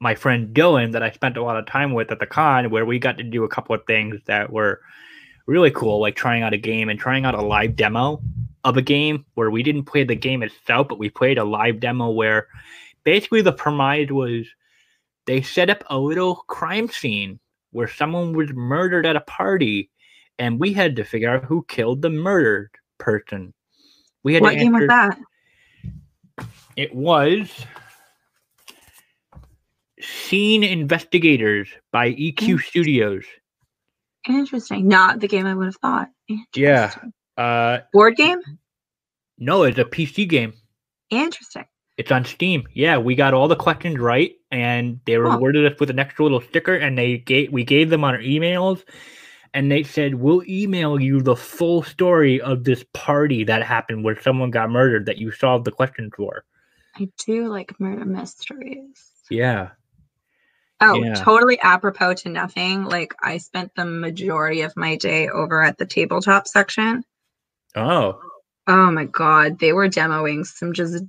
[0.00, 2.84] my friend Dylan that I spent a lot of time with at the con where
[2.86, 4.80] we got to do a couple of things that were
[5.46, 8.20] really cool, like trying out a game and trying out a live demo
[8.64, 11.80] of a game where we didn't play the game itself, but we played a live
[11.80, 12.48] demo where
[13.04, 14.46] basically the premise was
[15.26, 17.40] they set up a little crime scene
[17.72, 19.90] where someone was murdered at a party
[20.38, 23.52] and we had to figure out who killed the murdered person.
[24.22, 25.18] We had What to game was that?
[26.76, 27.50] it was
[30.00, 32.60] Scene Investigators by EQ.
[32.60, 33.24] Studios.
[34.28, 34.88] Interesting.
[34.88, 36.10] Not the game I would have thought.
[36.54, 36.94] Yeah.
[37.36, 38.40] Uh, Board game?
[39.38, 40.52] no, it's a PC game.
[41.10, 41.64] Interesting.
[41.96, 42.64] It's on Steam.
[42.74, 46.40] Yeah, we got all the questions right, and they rewarded us with an extra little
[46.40, 48.84] sticker, and they gave we gave them on our emails,
[49.52, 54.20] and they said we'll email you the full story of this party that happened where
[54.20, 56.44] someone got murdered that you solved the questions for.
[56.96, 59.02] I do like murder mysteries.
[59.30, 59.70] Yeah.
[60.80, 61.14] Oh, Yeah.
[61.14, 62.84] totally apropos to nothing.
[62.84, 67.04] Like I spent the majority of my day over at the tabletop section.
[67.74, 68.20] Oh.
[68.66, 71.02] Oh my god, they were demoing some just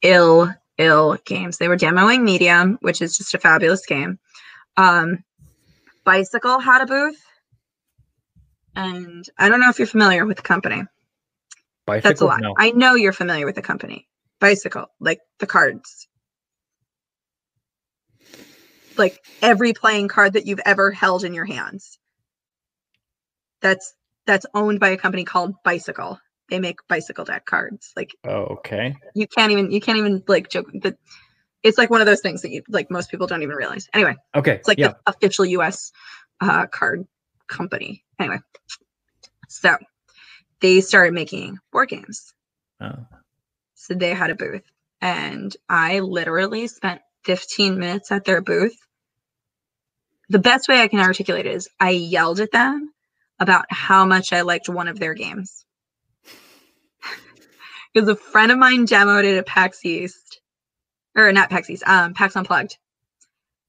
[0.00, 0.48] ill,
[0.78, 1.58] ill games.
[1.58, 4.18] They were demoing Medium, which is just a fabulous game.
[4.76, 5.24] Um,
[6.04, 7.20] Bicycle had a booth,
[8.76, 10.84] and I don't know if you're familiar with the company.
[11.84, 12.08] Bicycle?
[12.10, 12.40] That's a lot.
[12.40, 12.54] No.
[12.56, 14.06] I know you're familiar with the company.
[14.38, 16.06] Bicycle, like the cards.
[19.00, 21.98] Like every playing card that you've ever held in your hands.
[23.62, 23.94] That's
[24.26, 26.20] that's owned by a company called Bicycle.
[26.50, 27.92] They make bicycle deck cards.
[27.96, 28.94] Like Oh, okay.
[29.14, 30.96] you can't even you can't even like joke that
[31.62, 33.88] it's like one of those things that you like most people don't even realize.
[33.94, 34.52] Anyway, Okay.
[34.56, 34.88] it's like yeah.
[34.88, 35.92] the official US
[36.40, 37.06] uh, card
[37.48, 38.04] company.
[38.18, 38.38] Anyway,
[39.48, 39.76] so
[40.60, 42.32] they started making board games.
[42.80, 43.06] Oh.
[43.74, 44.62] So they had a booth,
[45.00, 48.76] and I literally spent 15 minutes at their booth.
[50.30, 52.92] The best way I can articulate it is I yelled at them
[53.40, 55.64] about how much I liked one of their games.
[57.92, 60.40] Because a friend of mine demoed it at PAX East,
[61.16, 62.78] or not PAX East, um, PAX Unplugged.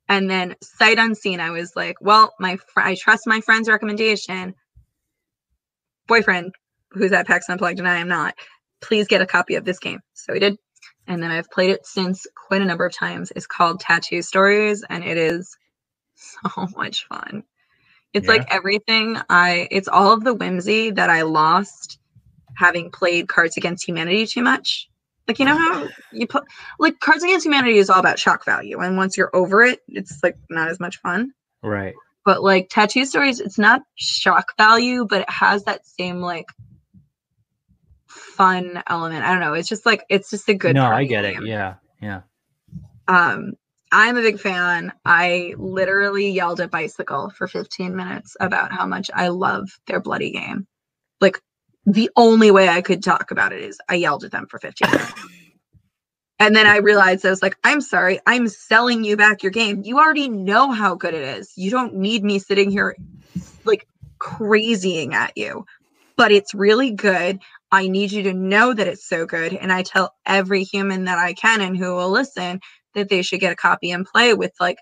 [0.07, 4.53] And then sight unseen, I was like, well, my fr- I trust my friend's recommendation.
[6.05, 6.53] Boyfriend,
[6.91, 8.36] who's at PAX Unplugged and I am not,
[8.80, 10.01] please get a copy of this game.
[10.14, 10.55] So we did.
[11.07, 13.32] And then I've played it since quite a number of times.
[13.36, 15.57] It's called Tattoo Stories, and it is
[16.55, 17.43] so much fun.
[18.13, 18.34] It's Yeah.
[18.34, 21.99] like everything I it's all of the whimsy that I lost
[22.57, 24.89] having played Cards Against Humanity too much.
[25.28, 26.43] Like you know how you put
[26.80, 30.19] like Cards Against Humanity is all about shock value, and once you're over it, it's
[30.24, 31.32] like not as much fun.
[31.63, 31.93] Right.
[32.26, 36.45] But like Tattoo Stories, it's not shock value, but it has that same like
[38.07, 39.24] fun element.
[39.24, 39.53] I don't know.
[39.53, 40.76] It's just like it's just a good.
[40.76, 41.43] no, I get it.
[41.45, 41.76] Yeah.
[42.01, 42.22] Yeah.
[43.07, 43.53] Um,
[43.92, 44.94] I'm a big fan.
[45.04, 50.32] I literally yelled at Bicycle for 15 minutes about how much I love their bloody
[50.32, 50.66] game.
[51.20, 51.39] Like
[51.86, 54.89] the only way I could talk about it is I yelled at them for 15
[54.89, 55.14] minutes.
[56.39, 59.82] and then I realized I was like, I'm sorry, I'm selling you back your game.
[59.84, 61.52] You already know how good it is.
[61.58, 62.96] You don't need me sitting here
[63.66, 63.88] like
[64.20, 65.66] crazying at you.
[66.16, 67.39] But it's really good.
[67.72, 69.54] I need you to know that it's so good.
[69.54, 72.60] And I tell every human that I can and who will listen
[72.94, 74.78] that they should get a copy and play with like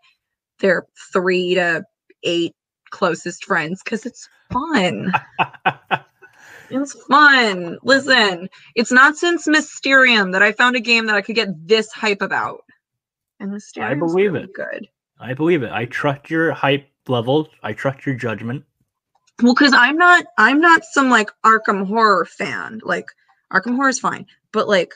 [0.60, 1.84] their three to
[2.24, 2.56] eight
[2.90, 5.14] closest friends because it's fun.
[6.70, 7.78] it's fun.
[7.84, 11.92] Listen, it's not since Mysterium that I found a game that I could get this
[11.92, 12.62] hype about.
[13.40, 14.54] And Mysterium I believe really it.
[14.54, 14.88] good.
[15.20, 15.72] I believe it.
[15.72, 17.48] I trust your hype levels.
[17.64, 18.64] I trust your judgment.
[19.42, 22.82] Well, because I'm not I'm not some like Arkham horror fan.
[22.84, 23.06] Like
[23.54, 24.94] Arkham horror is fine, but like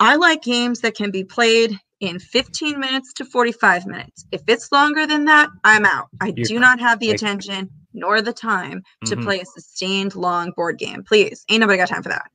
[0.00, 4.24] I like games that can be played in 15 minutes to 45 minutes.
[4.32, 6.08] If it's longer than that, I'm out.
[6.22, 9.22] I do not have the attention nor the time to Mhm.
[9.22, 11.04] play a sustained long board game.
[11.04, 12.30] Please, ain't nobody got time for that.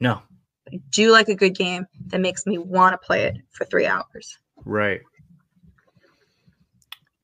[0.00, 0.22] No.
[0.72, 3.86] I do like a good game that makes me want to play it for three
[3.86, 4.38] hours.
[4.64, 5.02] Right.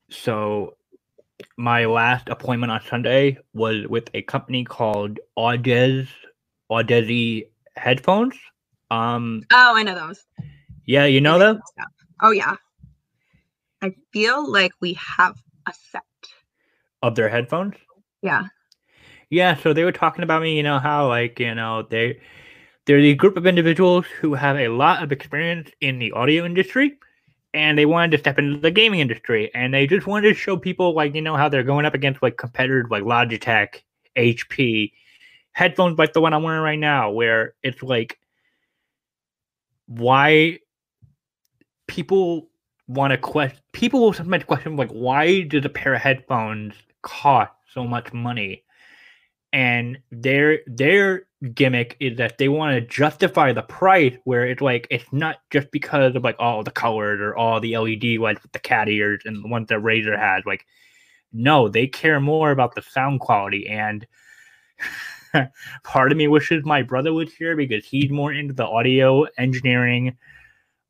[0.09, 0.77] So
[1.57, 6.07] my last appointment on Sunday was with a company called Audez
[6.71, 8.35] Audeze headphones.
[8.91, 10.23] Um Oh, I know those.
[10.85, 11.61] yeah, you know them?
[12.21, 12.55] Oh yeah.
[13.81, 16.03] I feel like we have a set.
[17.01, 17.75] Of their headphones?
[18.21, 18.43] Yeah.
[19.31, 22.19] Yeah, so they were talking about me, you know, how like, you know, they
[22.85, 26.97] they're the group of individuals who have a lot of experience in the audio industry
[27.53, 30.57] and they wanted to step into the gaming industry and they just wanted to show
[30.57, 33.81] people like, you know, how they're going up against like competitors like Logitech,
[34.17, 34.91] HP,
[35.53, 38.19] headphones like the one I'm wearing right now, where it's like
[39.97, 40.59] why
[41.87, 42.49] people
[42.87, 47.51] want to question people will sometimes question like why does a pair of headphones cost
[47.73, 48.63] so much money?
[49.53, 51.23] And their their
[51.53, 55.69] gimmick is that they want to justify the price where it's like it's not just
[55.71, 59.23] because of like all the colors or all the led lights with the cat ears
[59.25, 60.65] and the ones that Razer has like
[61.33, 64.07] no they care more about the sound quality and
[65.83, 70.15] part of me wishes my brother was here because he's more into the audio engineering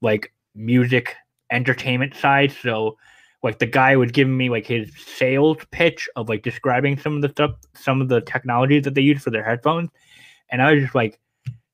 [0.02, 1.16] like music
[1.52, 2.98] entertainment side so
[3.44, 7.22] like the guy was giving me like his sales pitch of like describing some of
[7.22, 9.90] the stuff, some of the technologies that they use for their headphones,
[10.50, 11.20] and I was just like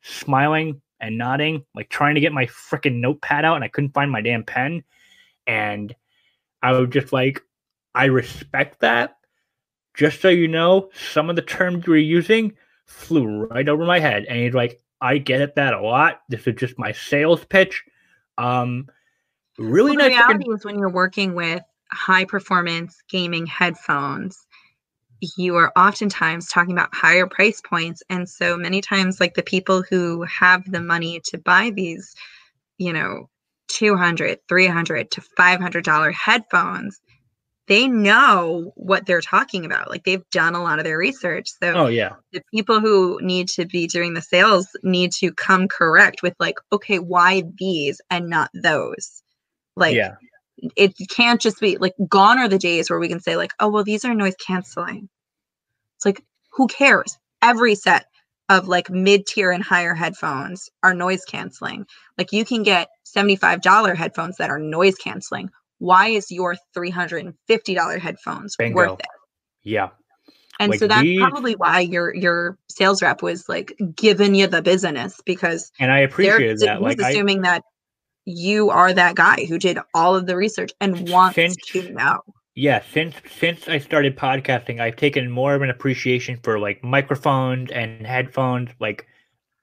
[0.01, 4.11] smiling and nodding, like trying to get my freaking notepad out, and I couldn't find
[4.11, 4.83] my damn pen,
[5.45, 5.93] and
[6.63, 7.41] I was just like,
[7.93, 9.16] I respect that.
[9.97, 12.53] Just so you know, some of the terms you were using
[12.85, 16.21] flew right over my head, and he's like, I get it that a lot.
[16.29, 17.83] This is just my sales pitch.
[18.37, 18.87] Um,
[19.57, 20.17] really well, the nice.
[20.19, 24.47] reality is when you're working with high performance gaming headphones
[25.37, 29.83] you are oftentimes talking about higher price points and so many times like the people
[29.89, 32.13] who have the money to buy these
[32.77, 33.29] you know
[33.69, 37.01] 200 300 to 500 dollar headphones
[37.67, 41.73] they know what they're talking about like they've done a lot of their research so
[41.73, 46.21] oh yeah the people who need to be doing the sales need to come correct
[46.23, 49.21] with like okay why these and not those
[49.77, 50.15] like yeah.
[50.75, 53.69] it can't just be like gone are the days where we can say like, oh
[53.69, 55.07] well, these are noise canceling.
[55.97, 57.17] It's like who cares?
[57.41, 58.07] Every set
[58.49, 61.85] of like mid-tier and higher headphones are noise canceling.
[62.17, 65.51] Like you can get $75 headphones that are noise canceling.
[65.79, 68.75] Why is your $350 headphones Bingo.
[68.75, 69.05] worth it?
[69.63, 69.89] Yeah.
[70.59, 74.61] And Like so that's probably why your your sales rep was like giving you the
[74.61, 76.81] business because And I they're appreciated that.
[76.81, 77.63] Like I, was assuming that
[78.25, 82.21] you are that guy who did all of the research and wants Since- to know.
[82.55, 87.69] yeah, since since I started podcasting, I've taken more of an appreciation for like microphones
[87.71, 88.71] and headphones.
[88.79, 89.05] Like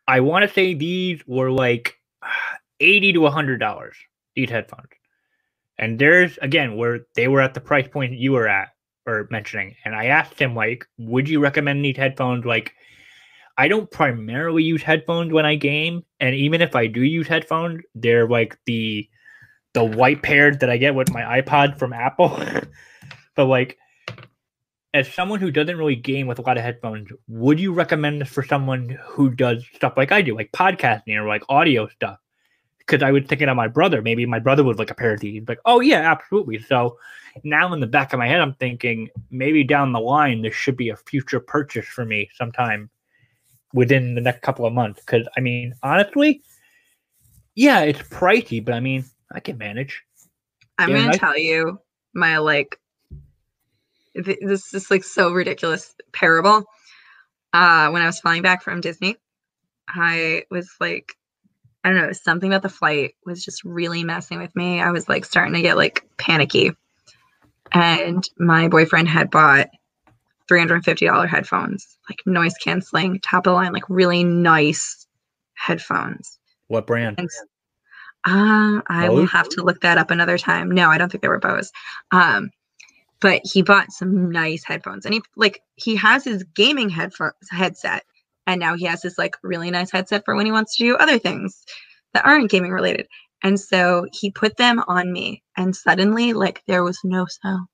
[0.07, 1.99] I want to say these were like
[2.79, 3.97] eighty to hundred dollars
[4.37, 4.89] these headphones,
[5.79, 8.69] and there's again where they were at the price point you were at
[9.07, 12.45] or mentioning, and I asked him like, would you recommend these headphones?
[12.45, 12.75] Like,
[13.59, 17.83] I don't primarily use headphones when I game, and even if I do use headphones,
[17.95, 19.09] they're like the
[19.75, 22.41] the white paired that I get with my iPod from Apple.
[23.37, 23.79] but like
[24.95, 28.29] as someone who doesn't really game with a lot of headphones, would you recommend this
[28.29, 32.19] for someone who does stuff like I do, like podcasting or like audio stuff?
[32.87, 34.03] Because I was thinking of my brother.
[34.03, 35.43] Maybe my brother would like a pair of these.
[35.49, 36.61] Like, oh yeah, absolutely.
[36.61, 36.99] So
[37.43, 40.77] now in the back of my head, I'm thinking maybe down the line this should
[40.77, 42.91] be a future purchase for me sometime
[43.73, 45.01] within the next couple of months.
[45.01, 46.43] Because I mean, honestly,
[47.55, 50.03] yeah, it's pricey, but I mean, I can manage.
[50.79, 51.19] I'm Yeah, gonna nice.
[51.19, 51.79] tell you
[52.15, 52.79] my like
[54.15, 56.65] th- this is like so ridiculous parable.
[57.53, 59.17] Uh when I was flying back from Disney,
[59.89, 61.15] I was like
[61.85, 64.81] I don't know, something about the flight was just really messing with me.
[64.81, 66.73] I was like starting to get like panicky.
[67.73, 69.69] And my boyfriend had bought
[70.51, 75.07] $350 headphones, like noise canceling, top of the line, like really nice
[75.55, 76.39] headphones.
[76.69, 77.19] What brand?
[77.19, 77.29] And
[78.27, 80.71] uh, I will have to look that up another time.
[80.71, 81.71] No, I don't think they were Bose.
[82.11, 82.51] Um,
[83.21, 88.05] but he bought some nice headphones, and he like he has his gaming headphones headset,
[88.47, 90.97] and now he has this like really nice headset for when he wants to do
[90.97, 91.65] other things
[92.13, 93.07] that aren't gaming related.
[93.43, 97.69] And so he put them on me, and suddenly, like there was no sound.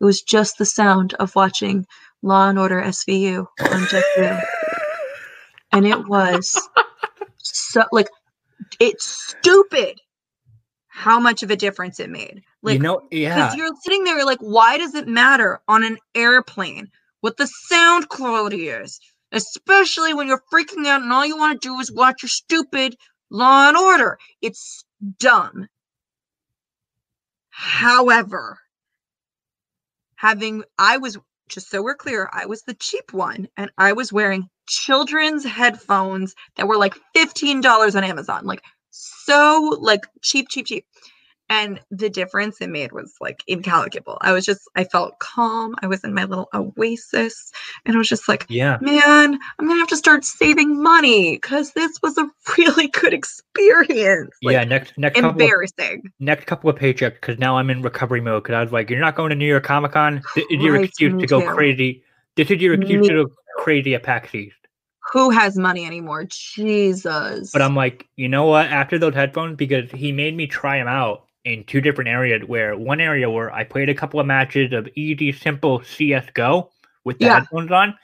[0.00, 1.86] It was just the sound of watching
[2.22, 4.42] Law and Order SVU on JetBlue,
[5.72, 6.68] and it was
[7.38, 8.08] so like
[8.80, 10.00] it's stupid
[10.88, 12.42] how much of a difference it made.
[12.62, 13.34] Like, you know, yeah.
[13.34, 16.88] because you're sitting there, you're like, why does it matter on an airplane
[17.20, 19.00] what the sound quality is?
[19.32, 22.96] Especially when you're freaking out and all you want to do is watch your stupid
[23.30, 24.18] Law and Order.
[24.42, 24.84] It's
[25.18, 25.68] dumb.
[27.50, 28.58] However,
[30.16, 34.12] having, I was, just so we're clear, I was the cheap one and I was
[34.12, 38.44] wearing children's headphones that were like $15 on Amazon.
[38.46, 40.86] Like, so like cheap, cheap, cheap.
[41.50, 44.16] And the difference it made was like incalculable.
[44.20, 45.74] I was just, I felt calm.
[45.82, 47.50] I was in my little oasis.
[47.84, 48.78] And I was just like, Yeah.
[48.80, 53.12] man, I'm going to have to start saving money because this was a really good
[53.12, 54.30] experience.
[54.42, 54.64] Like, yeah.
[54.64, 56.02] Next next couple of, embarrassing.
[56.20, 59.00] next couple of paychecks because now I'm in recovery mode because I was like, you're
[59.00, 60.22] not going to New York Comic Con.
[60.36, 61.48] This is your Right, excuse to go too.
[61.48, 62.04] crazy.
[62.36, 64.54] This is your excuse Me to go crazy at PAX East.
[65.12, 66.24] Who has money anymore?
[66.28, 67.50] Jesus.
[67.52, 68.66] But I'm like, you know what?
[68.66, 72.42] After those headphones, because he made me try them out in two different areas.
[72.46, 76.70] Where one area where I played a couple of matches of easy, simple CS:GO
[77.04, 77.40] with the Yeah.
[77.40, 77.96] headphones on,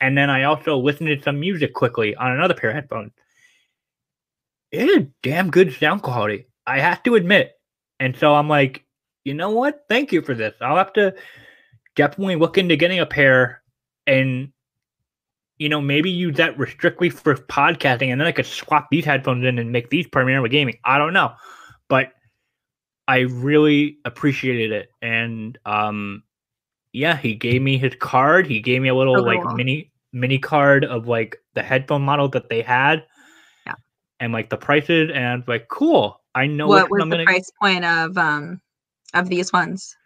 [0.00, 3.12] and then I also listened to some music quickly on another pair of headphones.
[4.70, 6.46] It is damn good sound quality.
[6.66, 7.52] I have to admit.
[8.00, 8.84] And so I'm like,
[9.24, 9.84] you know what?
[9.88, 10.54] Thank you for this.
[10.60, 11.14] I'll have to
[11.94, 13.62] definitely look into getting a pair
[14.06, 14.52] and
[15.58, 19.44] you know, maybe use that strictly for podcasting, and then I could swap these headphones
[19.44, 20.78] in and make these primarily gaming.
[20.84, 21.32] I don't know,
[21.88, 22.12] but
[23.06, 26.22] I really appreciated it, and um,
[26.92, 28.46] yeah, he gave me his card.
[28.46, 32.28] He gave me a little Oh, like mini mini card of like the headphone model
[32.30, 33.04] that they had,
[33.66, 33.74] Yeah.
[34.20, 36.20] and like the prices, and like, cool.
[36.34, 38.60] I know what was I'm the gonna price point of um
[39.12, 39.96] of these ones?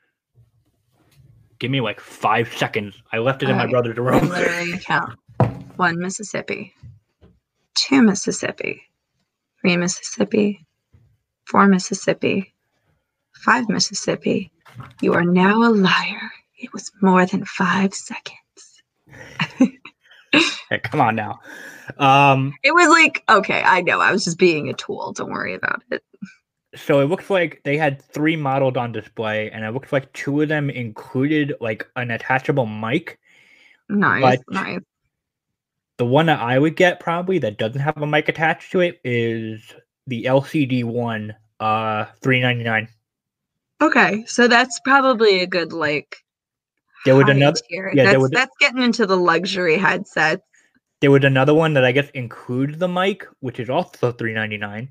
[1.61, 2.95] give me like five seconds.
[3.13, 3.73] I left it in my Alright.
[3.73, 4.29] brother's room.
[4.29, 5.19] literally count.
[5.77, 6.73] One Mississippi,
[7.75, 8.83] two Mississippi,
[9.61, 10.65] three Mississippi,
[11.47, 12.55] four Mississippi,
[13.45, 14.51] five Mississippi.
[15.01, 16.31] You are now a liar.
[16.59, 18.39] It was more than five seconds.
[20.71, 21.41] Hey, come on now.
[21.99, 24.01] Um, It was like, okay, I know.
[24.01, 25.15] I was just being a tool.
[25.15, 26.03] Don't worry about it.
[26.75, 30.43] so it looks like they had three modeled on display, and it looks like two
[30.43, 33.19] of them included like an attachable mic.
[33.89, 34.81] Nice, nice.
[35.97, 39.01] The one that I would get probably that doesn't have a mic attached to it
[39.03, 39.63] is
[40.07, 42.89] the LCD one, uh, three ninety nine.
[43.81, 46.17] Okay, so that's probably a good like.
[47.05, 47.61] There was high another.
[47.69, 47.93] tier.
[47.95, 50.43] yeah, there that's was- that's getting into the luxury headsets.
[51.01, 54.57] There was another one that I guess includes the mic, which is also three ninety
[54.57, 54.89] nine,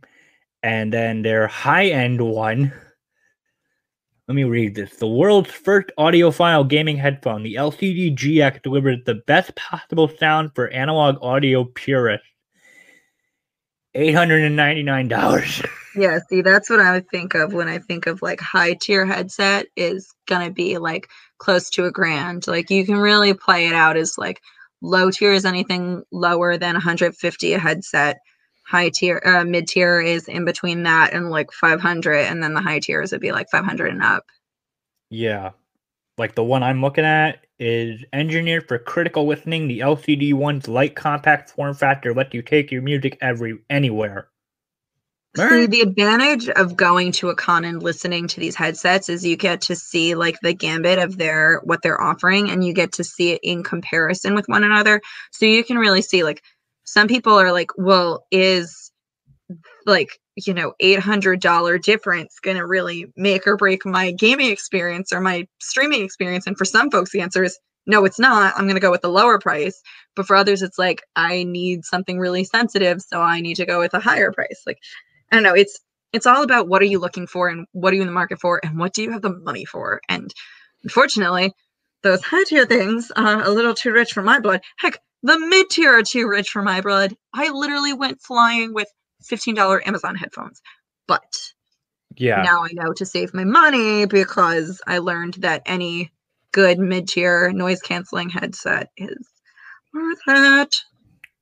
[0.64, 2.72] and then their high end one.
[4.30, 4.96] Let me read this.
[4.98, 10.70] The world's first audiophile gaming headphone, the LCD GX, delivers the best possible sound for
[10.70, 12.28] analog audio purists.
[13.94, 15.62] Eight hundred and ninety nine dollars.
[15.98, 19.66] Yeah, see, that's what I think of when I think of like high tier headset
[19.76, 21.10] is gonna be like
[21.40, 22.46] close to a grand.
[22.46, 24.42] Like you can really play it out as like
[24.82, 28.20] low tier is anything lower than 150 a headset.
[28.68, 32.62] High tier, uh, mid tier is in between that and like 500, and then the
[32.62, 34.26] high tiers would be like 500 and up.
[35.10, 35.52] Yeah.
[36.20, 39.68] Like the one I'm looking at is engineered for critical listening.
[39.68, 44.30] The LCD one's light compact form factor lets you take your music every anywhere.
[45.36, 49.38] See, the advantage of going to a con and listening to these headsets is you
[49.38, 53.04] get to see like the gambit of their what they're offering and you get to
[53.04, 55.00] see it in comparison with one another.
[55.32, 56.44] So you can really see like
[56.86, 58.92] some people are like, well, is
[59.86, 65.22] like, you know, $800 difference going to really make or break my gaming experience or
[65.22, 66.48] my streaming experience?
[66.48, 68.54] And for some folks, the answer is no, it's not.
[68.58, 69.82] I'm going to go with the lower price.
[70.16, 73.02] But for others, it's like, I need something really sensitive.
[73.02, 74.62] So I need to go with a higher price.
[74.68, 74.80] Like,
[75.32, 75.54] I don't know.
[75.54, 75.80] It's
[76.14, 78.40] it's all about what are you looking for and what are you in the market
[78.40, 80.02] for and what do you have the money for.
[80.08, 80.34] And
[80.84, 81.54] unfortunately,
[82.04, 84.62] those high tier things are a little too rich for my blood.
[84.78, 87.14] Heck, the mid tier are too rich for my blood.
[87.34, 88.88] I literally went flying with
[89.24, 90.62] $15 Amazon headphones.
[91.08, 91.24] But
[92.16, 92.44] Yeah.
[92.44, 96.12] now I know to save my money because I learned that any
[96.54, 99.28] good mid tier noise canceling headset is
[99.94, 100.76] worth it.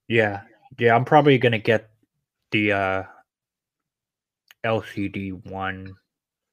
[0.07, 0.41] Yeah.
[0.80, 1.90] Yeah, I'm probably gonna get
[2.52, 3.03] the uh
[4.66, 5.96] LCD one,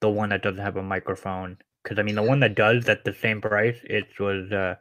[0.01, 1.59] the one that doesn't have a microphone.
[1.85, 4.77] Because I mean, the one that does at the same price, it was uh,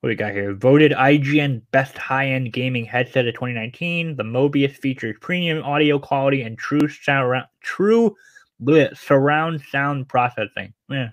[0.00, 0.54] what we got here?
[0.54, 4.16] Voted IGN best high-end gaming headset of 2019.
[4.16, 8.16] The Mobius features premium audio quality and true surround true
[8.62, 10.74] bleh, surround sound processing.
[10.90, 11.10] Yeah,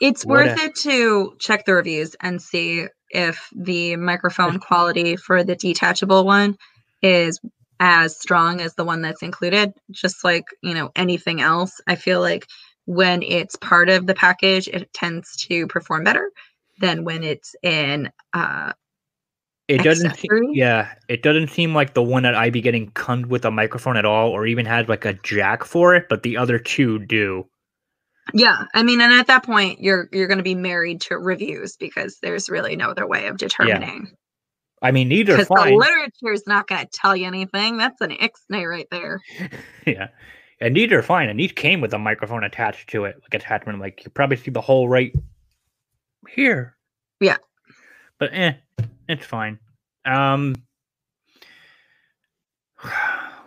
[0.00, 5.16] It's What worth a- it to check the reviews and see if the microphone quality
[5.16, 6.56] for the detachable one
[7.02, 7.40] is
[7.84, 9.74] as strong as the one that's included.
[9.90, 12.46] Just like, you know, anything else, I feel like
[12.86, 16.30] when it's part of the package, it tends to perform better
[16.80, 18.72] than when it's in uh
[19.68, 20.18] it doesn't.
[20.52, 23.96] yeah, it doesn't seem like the one that I'd be getting comes with a microphone
[23.96, 26.06] at all, or even has like a jack for it.
[26.08, 27.46] But the other two do.
[28.34, 32.18] yeah, I mean, and at that point you're you're gonna be married to reviews because
[32.20, 34.08] there's really no other way of determining.
[34.82, 37.76] I mean, these are Because the literature is not gonna tell you anything.
[37.76, 39.20] That's an ixnay right there.
[39.86, 40.08] yeah.
[40.60, 41.28] And these are fine.
[41.28, 43.78] And each came with a microphone attached to it, like attachment.
[43.78, 45.14] Like you probably see the hole right
[46.28, 46.76] here.
[47.20, 47.36] Yeah.
[48.18, 48.54] But eh,
[49.08, 49.60] it's fine.
[50.04, 50.56] Um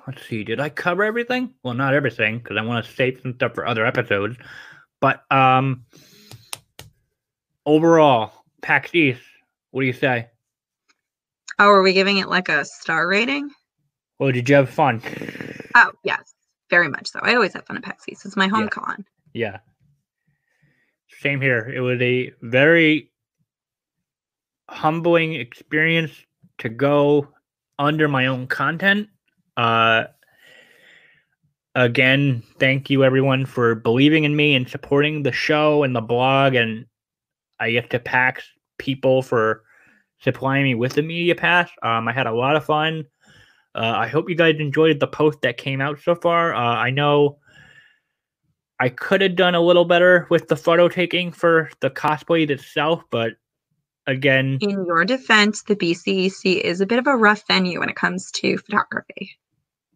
[0.08, 1.54] let's see, did I cover everything?
[1.64, 4.38] Well, not everything, because I want to save some stuff for other episodes.
[5.02, 5.84] But um
[7.66, 8.32] overall,
[8.62, 9.22] PAX East,
[9.72, 10.30] what do you say?
[11.60, 13.50] Oh, are we giving it like a star rating?
[14.20, 15.02] Well, did you have fun?
[15.76, 16.34] Oh, yes,
[16.70, 17.20] very much so.
[17.22, 18.26] I always have fun at PAX East.
[18.26, 18.70] It's my home Yeah.
[18.70, 19.06] con.
[19.34, 19.58] Yeah.
[21.20, 21.72] Same here.
[21.74, 23.12] It was a very
[24.70, 26.12] humbling experience
[26.60, 27.28] to go
[27.78, 29.10] under my own content.
[29.58, 30.06] Uh
[31.76, 36.56] again, thank you everyone for believing in me and supporting the show and the blog
[36.56, 36.86] and
[37.60, 38.44] I get to PAX
[38.78, 39.64] people for
[40.26, 41.70] supplying me with the media pass.
[41.84, 43.06] Um I had a lot of fun.
[43.76, 46.54] Uh, I hope you guys enjoyed the post that came out so far.
[46.56, 47.40] Uh, I know
[48.80, 53.04] I could have done a little better with the photo taking for the cosplay itself,
[53.12, 53.34] but
[54.08, 57.98] again, In your defense, the BCEC is a bit of a rough venue when it
[57.98, 59.38] comes to photography.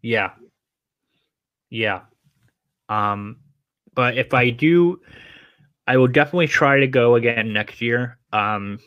[0.02, 0.32] yeah.
[1.70, 2.02] Yeah.
[2.90, 3.38] Um
[3.96, 5.02] but if I do
[5.88, 8.18] I will definitely try to go again next year.
[8.34, 8.80] Um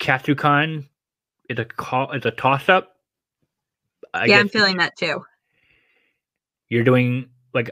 [0.00, 0.86] Katsucon
[1.48, 2.96] is a call is a toss up.
[4.12, 5.22] I yeah, I'm feeling that too.
[6.68, 7.70] you're doing like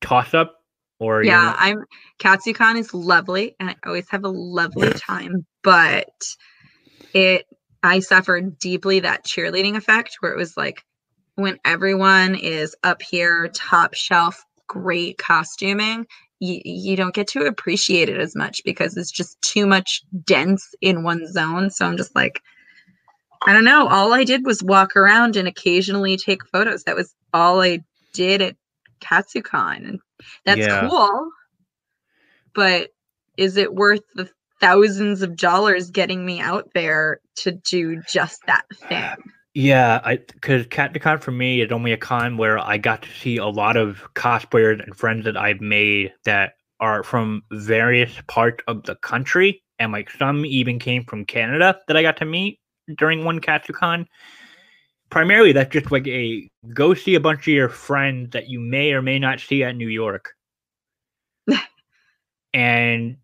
[0.00, 0.56] toss up
[0.98, 1.84] or Yeah, I'm
[2.20, 6.08] Katsucon is lovely and I always have a lovely time, but
[7.14, 7.46] it
[7.82, 10.82] I suffered deeply that cheerleading effect where it was like
[11.36, 16.06] when everyone is up here top shelf great costuming
[16.44, 20.74] you, you don't get to appreciate it as much because it's just too much dense
[20.80, 21.70] in one zone.
[21.70, 22.40] So i'm just like
[23.46, 23.88] i don't know.
[23.88, 26.84] All i did was walk around and occasionally take photos.
[26.84, 27.80] That was all i
[28.12, 28.56] did at
[29.00, 30.00] katsucon and
[30.44, 30.88] that's Yeah.
[30.88, 31.30] cool.
[32.54, 32.90] But
[33.36, 34.30] is it worth the
[34.60, 39.10] thousands of dollars getting me out there to do just that thing
[39.54, 43.36] Yeah, I because CatCon for me is only a con where I got to see
[43.36, 48.82] a lot of cosplayers and friends that I've made that are from various parts of
[48.82, 52.58] the country, and like some even came from Canada that I got to meet
[52.98, 54.06] during one CatCon.
[55.10, 58.92] Primarily, that's just like a go see a bunch of your friends that you may
[58.92, 60.34] or may not see at New York,
[62.52, 63.16] and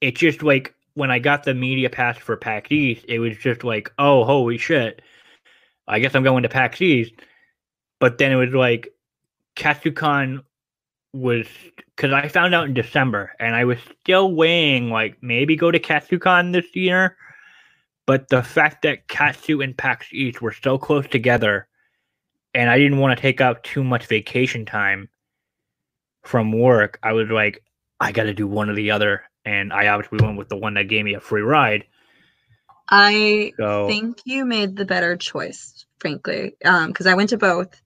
[0.00, 3.64] it's just like when I got the media pass for PAX East, it was just
[3.64, 5.02] like, oh, holy shit.
[5.88, 7.12] I guess I'm going to PAX East.
[7.98, 8.88] But then it was like,
[9.56, 10.42] Katsucon
[11.12, 11.46] was,
[11.96, 15.78] because I found out in December and I was still weighing, like, maybe go to
[15.78, 17.16] Katsucon this year.
[18.06, 21.68] But the fact that Katsu and PAX East were so close together
[22.54, 25.08] and I didn't want to take up too much vacation time
[26.22, 27.62] from work, I was like,
[28.00, 29.22] I got to do one or the other.
[29.44, 31.84] And I obviously went with the one that gave me a free ride.
[32.88, 37.80] i So think you made the better choice, frankly, because I went to both.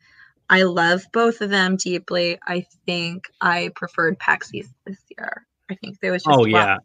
[0.49, 2.39] I love both of them deeply.
[2.47, 5.47] I think I preferred PAX East this year.
[5.70, 6.77] I think there was just oh a, lot, yeah,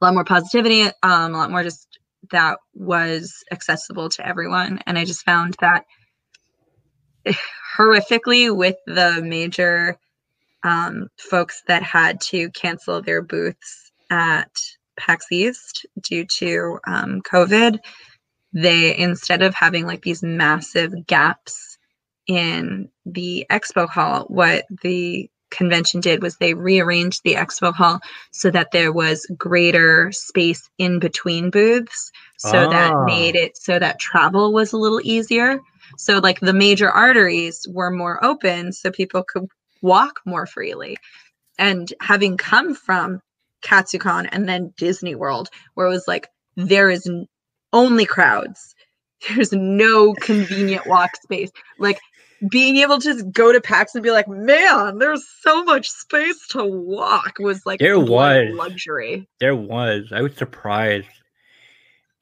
[0.00, 1.98] a lot more positivity, um, a lot more just
[2.32, 4.80] that was accessible to everyone.
[4.86, 5.84] And I just found that
[7.76, 9.96] horrifically with the major
[10.64, 14.50] um, folks that had to cancel their booths at
[14.98, 17.78] PAX East due to um, COVID,
[18.52, 21.78] they instead of having like these massive gaps
[22.26, 28.00] in the expo hall, what the convention did was they rearranged the expo hall
[28.32, 32.12] so that there was greater space in between booths.
[32.36, 33.04] So that Ah.
[33.04, 35.60] made it so that travel was a little easier.
[35.96, 39.46] So like the major arteries were more open so people could
[39.80, 40.96] walk more freely.
[41.58, 43.20] And having come from
[43.62, 47.10] Katsucon and then Disney World, where it was like there is
[47.72, 48.74] only crowds,
[49.34, 51.50] there's no convenient walk space.
[51.78, 51.98] Like
[52.50, 56.46] being able to just go to PAX and be like, man, there's so much space
[56.50, 58.48] to walk was like There was.
[58.54, 59.28] luxury.
[59.40, 60.12] there was.
[60.12, 61.08] I was surprised,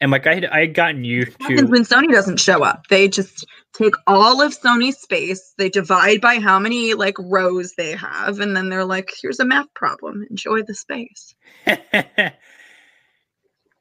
[0.00, 1.66] and like I had, I had gotten used happens to.
[1.66, 2.86] when Sony doesn't show up.
[2.88, 7.92] They just take all of Sony's space, they divide by how many like rows they
[7.92, 10.26] have, and then they're like, here's a math problem.
[10.30, 11.34] Enjoy the space.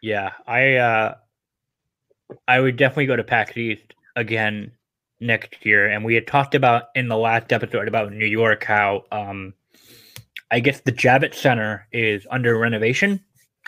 [0.02, 1.16] yeah, I uh,
[2.48, 4.72] I would definitely go to PAX East again
[5.20, 9.04] next year, and we had talked about in the last episode about New York how
[9.12, 9.54] um,
[10.50, 13.20] I guess the Javits Center is under renovation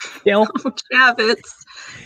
[0.01, 0.47] still.
[0.65, 1.51] Oh, Javits,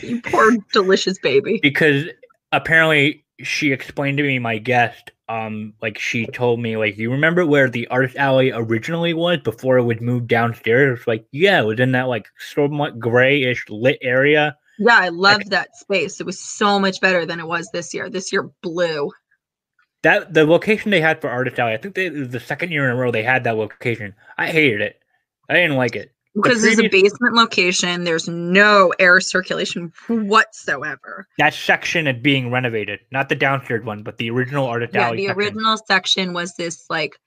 [0.01, 1.59] you poor delicious baby.
[1.61, 2.05] because
[2.51, 7.45] apparently she explained to me my guest um like she told me like you remember
[7.45, 11.61] where the artist alley originally was before it would move downstairs it was like yeah
[11.61, 16.19] it was in that like somewhat grayish lit area Yeah, I loved that space.
[16.19, 18.09] It was so much better than it was this year.
[18.09, 19.11] This year, blue.
[20.03, 22.71] that the location they had for artist alley i think they, it was the second
[22.71, 24.99] year in a row they had that location i hated it
[25.49, 31.27] i didn't like it Because it's a basement location, there's no air circulation whatsoever.
[31.37, 35.11] that section is being renovated not the downstairs one but the original art artist Yeah,
[35.11, 35.37] the section.
[35.37, 37.17] original section was this like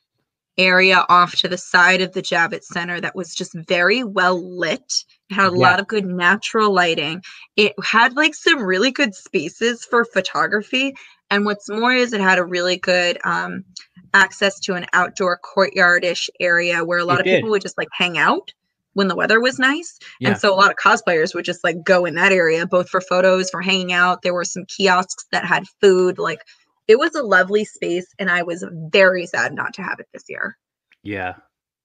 [0.57, 4.93] area off to the side of the Javits Center that was just very well lit.
[5.29, 5.59] It had a Yeah.
[5.59, 7.23] lot of good natural lighting.
[7.57, 10.95] It had like some really good spaces for photography.
[11.31, 13.65] And what's more is it had a really good um,
[14.13, 17.37] access to an outdoor courtyardish area where a lot It of did.
[17.39, 18.53] people would just like hang out
[18.95, 19.99] when the weather was nice.
[20.21, 20.31] Yeah.
[20.31, 23.01] And so a lot of cosplayers would just like go in that area, both for
[23.01, 24.23] photos, for hanging out.
[24.23, 26.19] There were some kiosks that had food.
[26.19, 26.41] Like
[26.89, 30.25] it was a lovely space, and I was very sad not to have it this
[30.29, 30.57] year.
[31.03, 31.35] Yeah.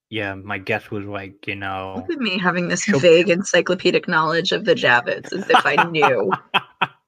[0.09, 0.33] Yeah.
[0.35, 1.93] My guess was like, you know.
[1.97, 6.31] Look at me having this vague encyclopedic knowledge of the Javits as if I knew.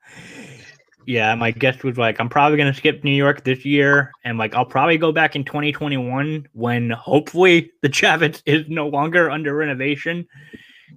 [1.05, 4.55] yeah, my guess was like, I'm probably gonna skip New York this year, and like
[4.55, 10.27] I'll probably go back in 2021 when hopefully the Javits is no longer under renovation.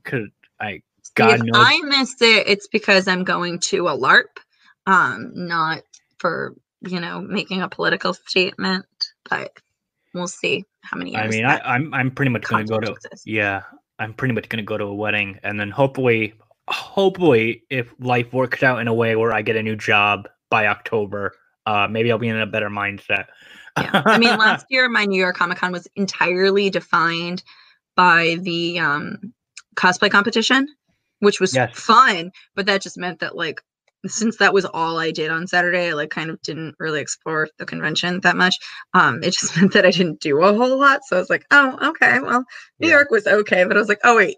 [0.05, 0.28] Cause
[0.60, 1.52] I See, God if knows.
[1.56, 4.39] I miss it, it's because I'm going to a LARP,
[4.86, 5.82] um, not
[6.18, 8.86] for you know making a political statement.
[9.28, 9.52] But
[10.14, 11.24] we'll see how many years.
[11.24, 13.26] I mean, I, that I'm I'm pretty much gonna go to exists.
[13.26, 13.62] yeah,
[13.98, 16.35] I'm pretty much gonna go to a wedding, and then hopefully,
[16.69, 20.66] hopefully, if life works out in a way where I get a new job by
[20.66, 21.32] October,
[21.66, 23.27] uh, maybe I'll be in a better mindset.
[23.77, 23.93] yeah.
[24.11, 27.43] I mean, last year my New York Comic Con was entirely defined
[27.97, 29.32] by the um,
[29.77, 30.66] cosplay competition,
[31.20, 31.70] which was Yes.
[31.73, 33.61] fun, but that just meant that like
[34.07, 37.49] since that was all I did on Saturday, I like kind of didn't really explore
[37.59, 38.55] the convention that much.
[38.93, 41.01] Um, it just meant that I didn't do a whole lot.
[41.07, 42.45] So I was like, oh, okay, well,
[42.81, 42.97] New Yeah.
[42.97, 44.36] York was okay, but I was like, oh wait,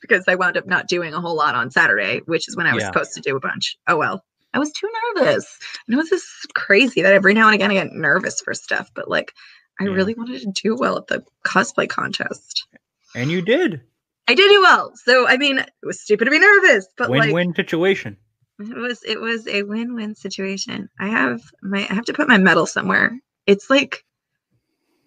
[0.00, 2.74] because I wound up not doing a whole lot on Saturday, which is when I
[2.74, 2.88] was Yeah.
[2.88, 3.76] supposed to do a bunch.
[3.88, 4.24] Oh well.
[4.54, 5.46] I was too nervous.
[5.88, 6.24] I know this is
[6.54, 9.32] crazy that every now and again I get nervous for stuff, but like
[9.80, 9.90] I Yeah.
[9.90, 12.66] really wanted to do well at the cosplay contest.
[13.14, 13.82] and you did
[14.28, 14.92] I did do well.
[14.96, 18.16] So I mean, it was stupid to be nervous, but like win-win situation.
[18.58, 20.88] it was it was a win-win situation.
[20.98, 23.18] I have my I have to put my medal somewhere.
[23.46, 24.04] It's like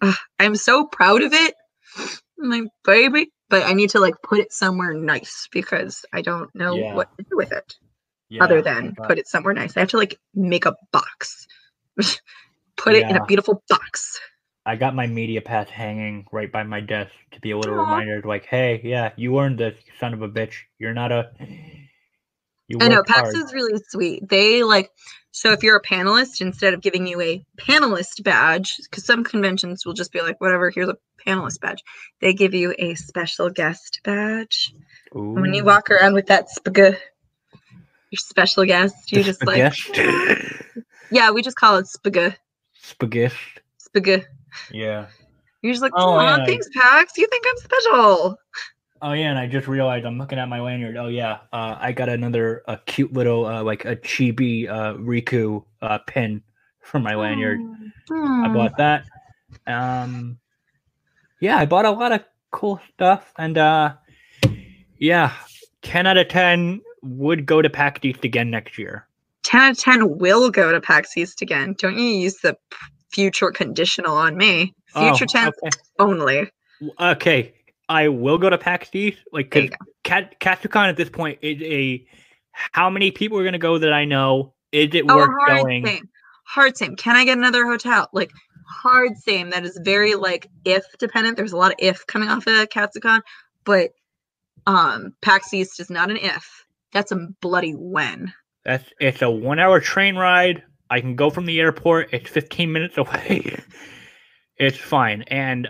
[0.00, 1.54] ugh, I'm so proud of it.
[2.38, 6.74] My baby, but I need to like put it somewhere nice because I don't know
[6.74, 6.94] Yeah.
[6.94, 7.74] what to do with it
[8.30, 9.76] Yeah, other than but- put it somewhere nice.
[9.76, 11.46] I have to like make a box.
[12.76, 14.18] put it in a beautiful box.
[14.66, 17.82] I got my media pass hanging right by my desk to be a little Aw.
[17.82, 20.54] reminder, like, hey, yeah, you earned this, you son of a bitch.
[20.78, 21.30] You're not a.
[22.70, 24.28] You I know PAX hard." is really sweet.
[24.28, 24.90] They like
[25.32, 29.84] so if you're a panelist, instead of giving you a panelist badge, because some conventions
[29.84, 31.82] will just be like, whatever, here's a panelist badge.
[32.20, 34.72] They give you a special guest badge.
[35.12, 36.96] And when you walk around with that spag
[38.10, 39.72] your special guest, you the just like
[41.10, 42.36] yeah, we just call it spag
[42.82, 43.34] spaghetti.
[43.94, 44.26] spag.
[44.70, 45.06] Yeah.
[45.62, 46.44] You're just like, Oh, oh, yeah.
[46.44, 47.16] thanks, Pax.
[47.18, 48.36] You think I'm special.
[49.02, 50.96] Oh yeah, and I just realized I'm looking at my lanyard.
[50.96, 55.64] Oh yeah, uh, I got another a cute little uh, like a chibi uh, Riku
[55.80, 56.42] uh, pin
[56.82, 57.60] for my lanyard.
[58.10, 58.52] I Hmm.
[58.52, 59.04] bought that.
[59.66, 60.38] Um,
[61.40, 63.94] yeah, I bought a lot of cool stuff, and uh,
[64.98, 65.32] yeah,
[65.82, 69.06] ten out of ten would go to PAX East again next year.
[69.42, 71.74] 10 out of 10 will go to PAX East again.
[71.78, 72.54] Don't you use the
[73.10, 74.74] future conditional on me.
[74.94, 75.76] Future Oh, tense okay.
[75.98, 76.50] only.
[77.00, 77.54] Okay,
[77.90, 79.18] I will go to PAX East.
[79.32, 79.68] Like, cause
[80.04, 82.06] Cat Katsucon at this point is a
[82.54, 84.54] how many people are gonna go that I know?
[84.70, 85.84] Is it Oh, worth hard going?
[85.84, 86.08] same.
[86.46, 86.94] Hard same.
[86.94, 88.08] Can I get another hotel?
[88.12, 88.30] Like
[88.64, 89.50] hard same.
[89.50, 91.36] That is very like if dependent.
[91.36, 93.22] There's a lot of if coming off of Katsucon,
[93.64, 93.90] but
[94.68, 96.64] um PAX East is not an if.
[96.92, 98.32] That's a bloody when.
[98.64, 100.62] That's it's a one hour train ride.
[100.90, 102.12] I can go from the airport.
[102.12, 103.58] It's 15 minutes away.
[104.58, 105.22] it's fine.
[105.22, 105.68] And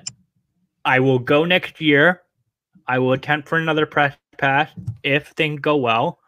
[0.85, 2.23] I will go next year.
[2.87, 4.71] I will attempt for another press pass
[5.03, 6.19] if things go well.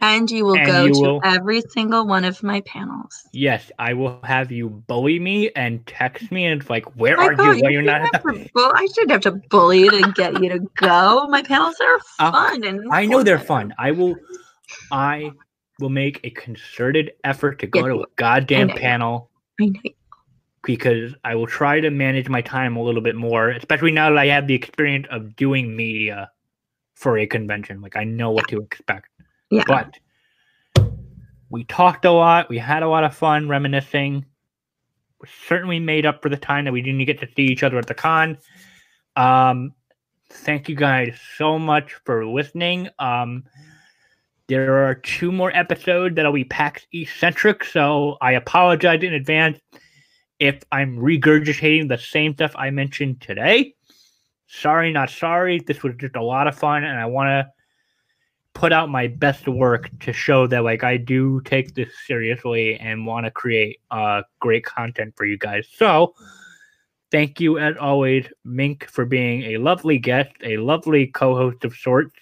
[0.00, 3.12] And you will And go you to will- every single one of my panels.
[3.32, 7.26] Yes, I will have you bully me and text me and it's like, where My
[7.26, 7.62] are you?
[7.62, 10.40] Why you you're not shouldn't have bull- I should have to bully you to get
[10.40, 11.26] you to go.
[11.28, 13.74] My panels are Uh, fun and I know they're fun.
[13.78, 14.16] I will
[14.90, 15.32] I
[15.80, 19.30] will make a concerted effort to go Yes, to a goddamn you panel
[19.60, 19.82] I know.
[20.68, 24.18] Because I will try to manage my time a little bit more, especially now that
[24.18, 26.30] I have the experience of doing media
[26.94, 27.80] for a convention.
[27.80, 29.08] Like I know what to expect.
[29.50, 29.62] Yeah.
[29.66, 29.94] But
[31.48, 32.50] we talked a lot.
[32.50, 34.26] We had a lot of fun reminiscing.
[35.22, 37.78] We certainly made up for the time that we didn't get to see each other
[37.78, 38.36] at the con.
[39.16, 39.72] Um,
[40.28, 42.90] thank you guys so much for listening.
[42.98, 43.44] Um,
[44.48, 49.58] there are two more episodes that'll be PAX eccentric, so I apologize in advance
[50.38, 53.74] if I'm regurgitating the same stuff I mentioned today.
[54.46, 55.60] Sorry, not sorry.
[55.60, 57.52] This was just a lot of fun, and I want to
[58.54, 63.06] put out my best work to show that like I do take this seriously and
[63.06, 65.68] want to create uh great content for you guys.
[65.76, 66.14] So
[67.10, 72.14] thank you as always, Mink, for being a lovely guest, a lovely co-host of sorts.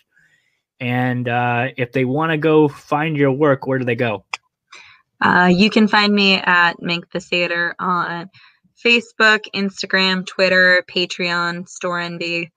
[0.79, 4.25] And uh, if they want to go find your work, where do they go?
[5.21, 8.31] Uh, you can find me at Mink the Theater on
[8.85, 12.51] Facebook, Instagram, Twitter, Patreon, Storenvy.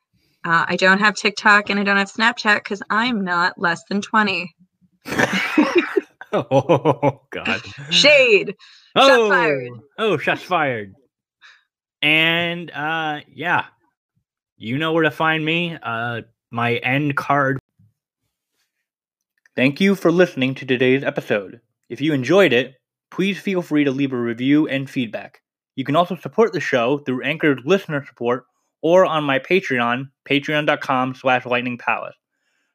[0.44, 4.02] Uh, I don't have TikTok and I don't have Snapchat because I'm not less than
[4.02, 4.54] 20.
[6.34, 7.62] oh God!
[7.90, 8.56] Shade.
[8.96, 9.70] oh, fired.
[9.98, 10.94] oh, shots fired.
[12.02, 13.66] And uh, yeah,
[14.58, 15.78] you know where to find me.
[15.82, 16.22] Uh,
[16.52, 17.60] my end card.
[19.56, 21.62] Thank you for listening to today's episode.
[21.90, 22.76] If you enjoyed it,
[23.12, 25.42] please feel free to leave a review and feedback.
[25.76, 28.46] You can also support the show through Anchor's listener support
[28.82, 31.80] or on my Patreon, patreon.com slash Lightning.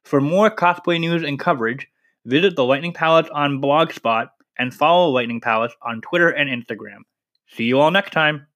[0.04, 1.86] For more cosplay news and coverage,
[2.26, 4.28] visit the Lightning Palace on Blogspot
[4.58, 7.00] and follow Lightning Palace on Twitter and Instagram.
[7.48, 8.46] See you all next time.